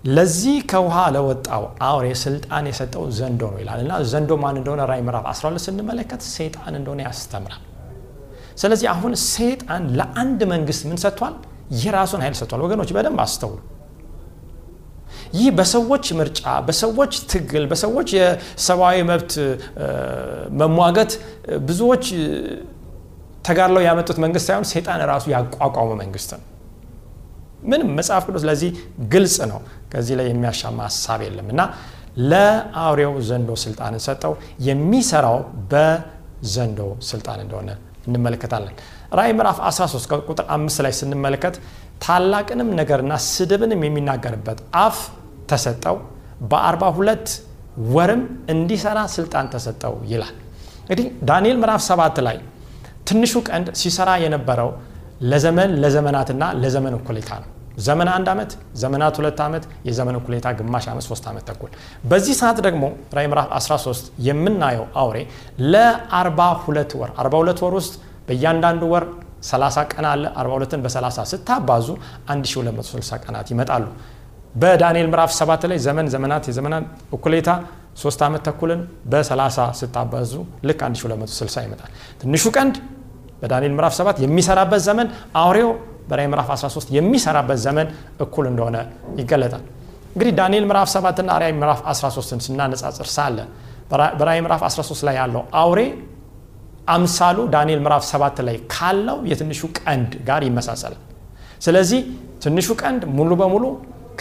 ለዚህ 0.08 0.56
ከውሃ 0.70 0.96
ለወጣው 1.14 1.62
አውሬ 1.86 2.06
ስልጣን 2.22 2.64
የሰጠው 2.70 3.04
ዘንዶ 3.18 3.42
ነው 3.52 3.58
ይላል 3.62 3.80
እና 3.84 3.92
ዘንዶ 4.12 4.30
ማን 4.42 4.56
እንደሆነ 4.60 4.82
ራዕይ 4.90 5.02
ምዕራፍ 5.06 5.24
12 5.32 5.64
ስንመለከት 5.66 6.22
ሰይጣን 6.34 6.74
እንደሆነ 6.80 7.00
ያስተምራል። 7.08 7.62
ስለዚህ 8.56 8.86
አሁን 8.94 9.12
ሰይጣን 9.28 9.82
ለአንድ 9.98 10.40
መንግስት 10.52 10.82
ምን 10.90 10.98
ሰጥቷል? 11.04 11.34
የራሱን 11.80 12.20
ኃይል 12.24 12.36
ሰጥቷል። 12.40 12.60
ወገኖች 12.66 12.90
በደንብ 12.96 13.20
አስተውሉ። 13.24 13.58
ይህ 15.34 15.48
በሰዎች 15.58 16.06
ምርጫ፣ 16.18 16.40
በሰዎች 16.66 17.12
ትግል፣ 17.32 17.64
በሰዎች 17.70 18.08
የሰብአዊ 18.18 18.96
መብት 19.10 19.32
መሟገት 20.60 21.12
ብዙዎች 21.68 22.04
ተጋድለው 23.44 23.82
ያመጡት 23.84 24.18
መንግስት 24.24 24.46
ሳይሆን 24.48 24.66
ሰይጣን 24.70 25.02
ራሱ 25.10 25.24
ያቋቋመ 25.34 25.90
መንግስት 26.00 26.30
ነው። 26.34 26.42
ምንም 27.62 27.88
መጽሐፍ 27.98 28.22
ቅዱስ 28.28 28.42
ለዚህ 28.48 28.70
ግልጽ 29.12 29.36
ነው። 29.52 29.60
ከዚህ 29.92 30.14
ላይ 30.18 30.26
የሚያሻማ 30.30 30.78
ሀሳብ 30.88 31.20
የለም 31.26 31.48
እና 31.52 31.60
ለአውሬው 32.30 33.14
ዘንዶ 33.28 33.50
ስልጣንን 33.64 34.02
ሰጠው። 34.06 34.32
የሚሰራው 34.68 35.38
በዘንዶ 35.72 36.80
ስልጣን 37.10 37.40
እንደሆነ 37.44 37.70
እንመለከታለን። 38.08 38.74
ራእይ 39.12 39.32
ምዕራፍ 39.32 39.58
13 39.66 40.14
ቁጥር 40.28 40.46
አምስት 40.54 40.78
ላይ 40.84 40.92
ስንመለከት 40.98 41.54
ታላቅንም 42.04 42.68
ነገርና 42.80 43.12
ስድብንም 43.28 43.80
የሚናገርበት 43.86 44.58
አፍ 44.82 44.98
ተሰጠው፣ 45.50 45.96
በአርባ 46.50 46.82
ሁለት 46.96 47.28
ወርም 47.94 48.22
እንዲሰራ 48.52 48.98
ስልጣን 49.14 49.46
ተሰጠው 49.54 49.94
ይላል። 50.12 50.34
እንግዲህ 50.82 51.06
ዳንኤል 51.28 51.56
ምዕራፍ 51.62 51.82
ሰባት 51.88 52.16
ላይ 52.26 52.36
ትንሹ 53.08 53.34
ቀንድ 53.48 53.68
ሲሰራ 53.80 54.10
የነበረው 54.24 54.70
ለዘመን 55.30 55.70
ለዘመናትና 55.82 56.42
ለዘመን 56.62 56.96
እኩሌታ 56.98 57.30
ነው። 57.42 57.48
ዘመን 57.78 58.08
አንድ 58.14 58.28
ዓመት፣ 58.32 58.50
ዘመናት 58.82 59.14
ሁለት 59.20 59.40
ዓመት፣ 59.44 59.64
የዘመን 59.88 60.16
እኩሌታ 60.20 60.46
ግማሽ 60.58 60.86
ዓመት፣ 60.92 61.04
ሶስት 61.10 61.24
ዓመት 61.30 61.44
ተኩል። 61.50 61.70
በዚህ 62.10 62.34
ሰዓት 62.40 62.58
ደግሞ 62.66 62.84
ራዕይ 63.16 63.28
ምዕራፍ 63.32 63.48
13 63.58 64.12
የምናየው 64.28 64.86
አውሬ 65.02 65.16
ለ42 65.74 66.96
ወር 67.00 67.10
42 67.18 67.62
ወር 67.66 67.74
ውስጥ 67.78 67.94
በእያንዳንዱ 68.28 68.82
ወር 68.92 69.04
30 69.48 69.84
ቀን 69.92 70.06
አለ። 70.12 70.24
42ን 70.38 70.80
በ30 70.84 71.26
ስታባዙ 71.32 71.88
1260 72.28 73.18
ቀናት 73.24 73.48
ይመጣሉ። 73.52 73.84
በዳንኤል 74.54 75.08
ምዕራፍ 75.12 75.30
7 75.36 75.66
ላይ 75.70 75.78
ዘመን 75.86 76.06
ዘመናት 76.14 76.44
የዘመናት 76.50 76.84
እኩሌታ 77.16 77.50
ሶስት 78.02 78.20
ዓመት 78.26 78.42
ተኩልን 78.48 78.80
በ30 79.12 79.66
ስታባዙ 79.80 80.32
ልክ 80.68 80.80
1260 80.86 81.64
ይመጣል። 81.66 81.90
ትንሹ 82.20 82.44
ቀንድ 82.56 82.76
በዳንኤል 83.42 83.72
ምዕራፍ 83.76 83.94
7 83.98 84.20
የሚሰራበት 84.24 84.80
ዘመን 84.88 85.08
አውሬው 85.42 85.70
በራዕይ 86.08 86.28
ምዕራፍ 86.32 86.48
13 86.54 86.92
የሚሰራበት 86.96 87.58
ዘመን 87.66 87.86
እኩል 88.24 88.46
እንደሆነ 88.50 88.76
ይገለጣል። 89.20 89.64
እንግዲህ 90.12 90.32
ዳንኤል 90.38 90.64
ምዕራፍ 90.70 90.88
7 90.92 91.18
እና 91.22 91.30
ራዕይ 91.42 91.54
ምዕራፍ 91.58 91.80
13ን 91.92 92.40
ስናነጻጽር 92.46 93.08
ሳለ 93.16 93.38
በራዕይ 94.20 94.40
ምዕራፍ 94.44 94.62
13 94.68 95.04
ላይ 95.08 95.16
ያለው 95.20 95.42
አውሬ 95.60 95.80
አምሳሉ 96.88 97.38
ዳንኤል 97.54 97.80
ምዕራፍ 97.84 98.02
7 98.08 98.42
ላይ 98.48 98.56
ካለው 98.74 99.18
የትንሹ 99.30 99.60
ቀንድ 99.80 100.12
ጋር 100.28 100.42
ይመሳሰላል። 100.48 101.02
ስለዚህ 101.64 102.00
ትንሹ 102.44 102.68
ቀንድ 102.82 103.02
ሙሉ 103.18 103.30
በሙሉ 103.40 103.64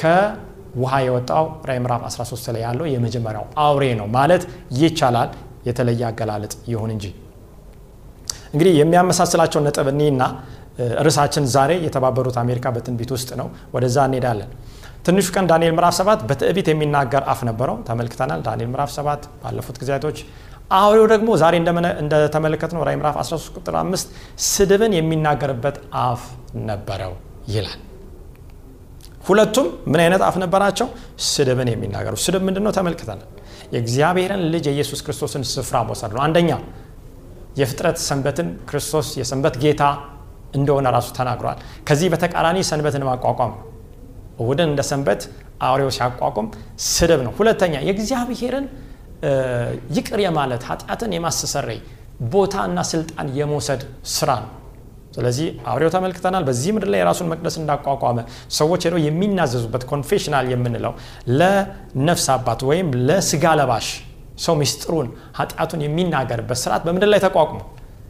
ከውሃ 0.01 0.93
የወጣው 1.05 1.45
ራዕይ 1.67 1.79
ምዕራፍ 1.83 2.01
13 2.09 2.51
ላይ 2.55 2.61
ያለው 2.67 2.85
የመጀመሪያው 2.93 3.45
አውሬ 3.65 3.83
ነው 3.99 4.07
ማለት 4.17 4.43
ይቻላል። 4.79 5.31
የተለየ 5.67 6.01
አገላለጥ 6.09 6.53
ይሁን 6.71 6.91
እንጂ 6.93 7.05
እንግዲህ 8.53 8.73
የሚያመሳስላቸው 8.79 9.59
ነጥብ 9.65 9.87
እኔና 9.91 10.21
ርዕሳችን 11.05 11.45
ዛሬ 11.53 11.71
የተባበሩት 11.85 12.37
አሜሪካ 12.41 12.65
በትንቢት 12.75 13.11
ውስጥ 13.15 13.29
ነው። 13.39 13.47
ወደዛ 13.73 13.97
እንሄዳለን። 14.09 14.49
ትንሹ 15.05 15.27
ቀን 15.35 15.45
ዳንኤል 15.51 15.73
ምዕራፍ 15.75 15.93
7 15.99 16.23
በትዕቢት 16.29 16.67
የሚናገር 16.71 17.23
አፍ 17.33 17.39
ነበረው፣ 17.49 17.75
ተመልክተናል። 17.87 18.39
ዳንኤል 18.47 18.69
ምዕራፍ 18.73 18.91
7 18.95 19.27
ባለፉት 19.43 19.75
ጊዜያቶች 19.81 20.17
አውሬው 20.69 21.05
ደግሞ 21.11 21.29
ዛሬ 21.41 21.53
እንደተመለከት 22.01 22.71
ነው 22.75 22.81
ራዕይ 22.87 22.97
ምዕራፍ 22.99 23.17
13 23.21 23.57
ቁጥር 23.57 23.75
5 23.81 24.09
ስድብን 24.47 24.93
የሚናገርበት 24.97 25.75
አፍ 26.01 26.23
ነበረው 26.69 27.13
ይላል። 27.53 27.77
ሁለቱም 29.27 29.67
ምን 29.91 29.99
አይነት 30.03 30.21
አፍ 30.27 30.35
ነበራቸው? 30.43 30.87
ስድብን 31.27 31.69
የሚናገሩ። 31.71 32.13
ስድብ 32.25 32.41
ምንድን 32.47 32.63
ነው? 32.65 32.71
ተመልክተናል። 32.77 33.21
የእግዚአብሔርን 33.73 34.41
ልጅ 34.53 34.65
የኢየሱስ 34.69 34.99
ክርስቶስን 35.05 35.43
ስፍራ 35.53 35.77
መውሰድ 35.87 36.11
ነው። 36.15 36.21
አንደኛ 36.25 36.49
የፍጥረት 37.59 37.97
ሰንበትን 38.07 38.49
ክርስቶስ 38.69 39.07
የሰንበት 39.19 39.55
ጌታ 39.63 39.83
እንደሆነ 40.55 40.87
ራሱ 40.95 41.07
ተናግሯል። 41.17 41.57
ከዚህ 41.87 42.07
በተቃራኒ 42.13 42.57
ሰንበትን 42.69 43.03
ማቋቋም 43.09 43.51
ነው። 43.53 43.63
እሁድን 44.39 44.69
እንደ 44.71 44.81
ሰንበት 44.89 45.21
አውሬው 45.61 45.89
ሲያቋቁም 45.95 46.47
ስድብ 46.87 47.21
ነው። 47.27 47.31
ሁለተኛ 47.39 47.73
የእግዚአብሔርን 47.87 48.65
ይቅር 49.95 50.19
የማለት 50.23 50.63
ኃጢአትን 50.69 51.11
የማስተሰረይ 51.15 51.79
ቦታና 52.33 52.79
ስልጣን 52.91 53.27
የመውሰድ 53.37 53.81
ስራ 54.11 54.29
ነው። 54.43 54.51
ስለዚህ 55.11 55.47
አውሬው 55.69 55.89
ተመልክተናል። 55.93 56.43
በዚህ 56.47 56.71
ምድር 56.75 56.89
ላይ 56.93 56.99
የራሱን 57.01 57.29
መቅደስ 57.31 57.55
እንዳቋቋመ 57.59 58.17
ሰዎች 58.57 58.81
ሄደው 58.87 58.99
የሚናዘዙበት 59.05 59.83
confessional 59.91 60.45
የምንለው 60.51 60.93
ለነፍስ 61.39 62.27
አባት 62.35 62.61
ወይም 62.69 62.89
ለስጋ 63.07 63.55
ለባሽ 63.59 63.87
ሰው 64.37 64.55
ሚስጥሩን 64.59 65.07
ኃጢአቱን 65.37 65.81
የሚናገርበት 65.85 66.59
ስርዓት 66.63 66.83
በምድር 66.87 67.09
ላይ 67.13 67.21
ተቋቁሞ 67.25 67.59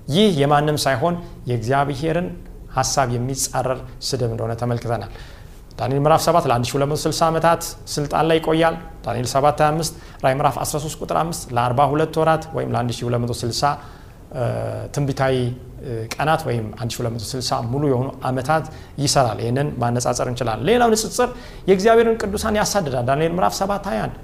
ይህ 0.09 0.29
የማንም 0.41 0.77
ሳይሆን 0.83 1.15
የእግዚአብሔርን 1.49 2.27
ሀሳብ 2.75 3.07
የሚጻረር 3.15 3.79
ስድብ 4.07 4.29
እንደሆነ 4.33 4.53
ተመልክተናል። 4.61 5.11
ዳንኤል 5.77 6.01
ምዕራፍ 6.03 6.21
7 6.25 6.47
ለ1260 6.51 7.23
ዓመታት 7.27 7.61
ስልጣን 7.87 8.25
ላይ 8.29 8.37
ይቆያል። 8.39 8.75
ዳንኤል 9.05 9.27
7 9.31 9.61
25 9.61 9.91
ራዕይ 10.23 10.35
ምዕራፍ 10.39 10.55
13 10.61 11.01
ቁጥር 11.01 11.17
5 11.19 11.51
ለ42 11.57 12.19
ወራት 12.21 12.43
ወይም 12.57 12.69
ለ1260 12.75 13.71
ትንቢታዊ 14.95 15.35
ቀናት 16.13 16.41
ወይም 16.47 16.65
1260 16.77 17.59
ሙሉ 17.71 17.83
የሆኑ 17.91 18.07
ዓመታት 18.29 18.65
ይሰራል። 19.03 19.37
ይህንን 19.43 19.67
ማነጻጸር 19.81 20.27
እንችላለን። 20.31 20.65
ሌላው 20.69 20.89
ንጽጽር 20.93 21.29
የእግዚአብሔርን 21.69 22.17
ቅዱሳን 22.21 22.57
ያሳድዳል። 22.61 23.05
ዳንኤል 23.09 23.33
ምዕራፍ 23.37 23.53
7 23.59 23.87
21 23.91 24.17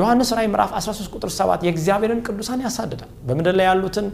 ዮሐንስ 0.00 0.30
ራዕይ 0.36 0.48
ምዕራፍ 0.52 0.70
13 0.78 1.12
ቁጥር 1.16 1.30
7 1.36 1.60
የእግዚአብሔርን 1.66 2.20
ቅዱሳን 2.26 2.60
ያሳድዳል። 2.66 3.10
በምድር 3.28 3.54
ላይ 3.60 3.66
ያሉትን 3.70 4.08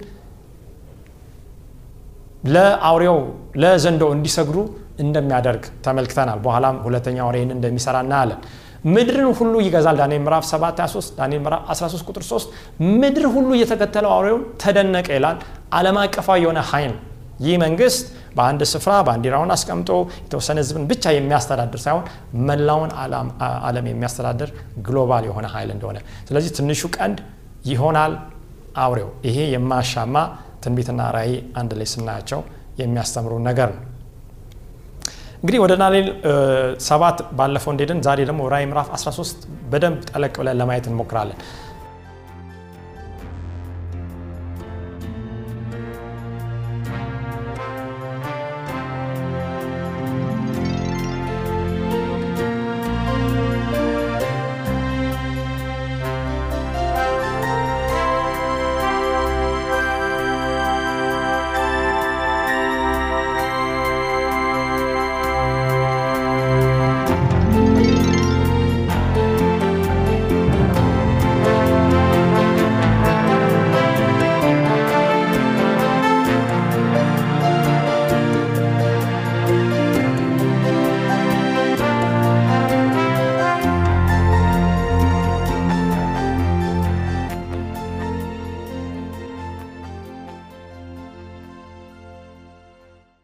ለአውሬው 2.53 3.19
ለዘንዶ 3.63 4.05
እንዲሰግዱ 4.15 4.57
እንደሚያደርግ 5.03 5.65
ተመልክተናል። 5.85 6.39
በኋላም 6.45 6.77
ሁለተኛ 6.87 7.19
ይህን 7.33 7.53
እንደሚሰራ 7.57 7.97
እናያለን። 8.07 8.41
ምድርን 8.87 9.29
ሁሉ 9.39 9.55
ይገዛል። 9.65 9.97
ዳንኤል 10.01 10.23
ምዕራፍ 10.25 10.45
7 10.49 10.81
23 10.81 11.11
ዳንኤል 11.19 11.41
ምዕራፍ 11.45 11.63
13 11.73 12.09
ቁጥር 12.11 12.25
3 12.27 12.55
ምድር 13.01 13.27
ሁሉ 13.35 13.49
እየተከተለው 13.59 14.11
አውሬውን 14.15 14.43
ተደነቀ 14.63 15.09
ይላል። 15.19 15.37
ዓለም 15.73 15.99
አቀፋዊ 16.03 16.39
የሆነ 16.45 16.61
ኃይል 16.71 16.95
ይህ 17.43 17.55
መንግስት 17.63 18.03
በአንድ 18.37 18.63
ስፍራ 18.73 18.93
ባንዲራውን 19.07 19.51
አስቀምጦ 19.55 19.91
የተወሰነ 20.19 20.59
ህዝብን 20.63 20.85
ብቻ 20.91 21.05
የሚያስተዳድር 21.15 21.81
ሳይሆን 21.85 22.05
መላውን 22.49 22.91
ዓለም 23.67 23.87
የሚያስተዳድር 23.91 24.51
ግሎባል 24.87 25.25
የሆነ 25.29 25.47
ኃይል 25.55 25.71
እንደሆነ 25.77 25.99
ስለዚህ 26.29 26.53
ትንሹ 26.59 26.91
ቀንድ 26.97 27.19
ይሆናል 27.73 28.13
አውሬው። 28.79 29.11
ይሄ 29.29 29.39
የማያሻማ 29.55 30.17
ትንቢትና 30.65 31.03
ራእይ 31.17 31.33
አንድ 31.61 31.73
ላይ 31.79 31.89
ስናያቸው 31.93 32.43
የሚያስተምሩ 32.83 33.33
ነገር 33.49 33.71
ነው። 33.75 33.83
እንግዲህ 35.43 35.61
ወደ 35.63 35.73
ዳንኤል 35.81 36.09
ሰባት 36.89 37.19
ባለፈው 37.39 37.71
እንደሄድን 37.73 38.01
ዛሬ 38.07 38.19
ደግሞ 38.29 38.43
ራእይ 38.53 38.67
ምዕራፍ 38.71 38.89
13 38.97 39.41
በደንብ 39.73 40.01
ጠለቅ 40.11 40.35
ብለን 40.41 40.59
ለማየት 40.61 40.87
እንሞክራለን። 40.91 41.39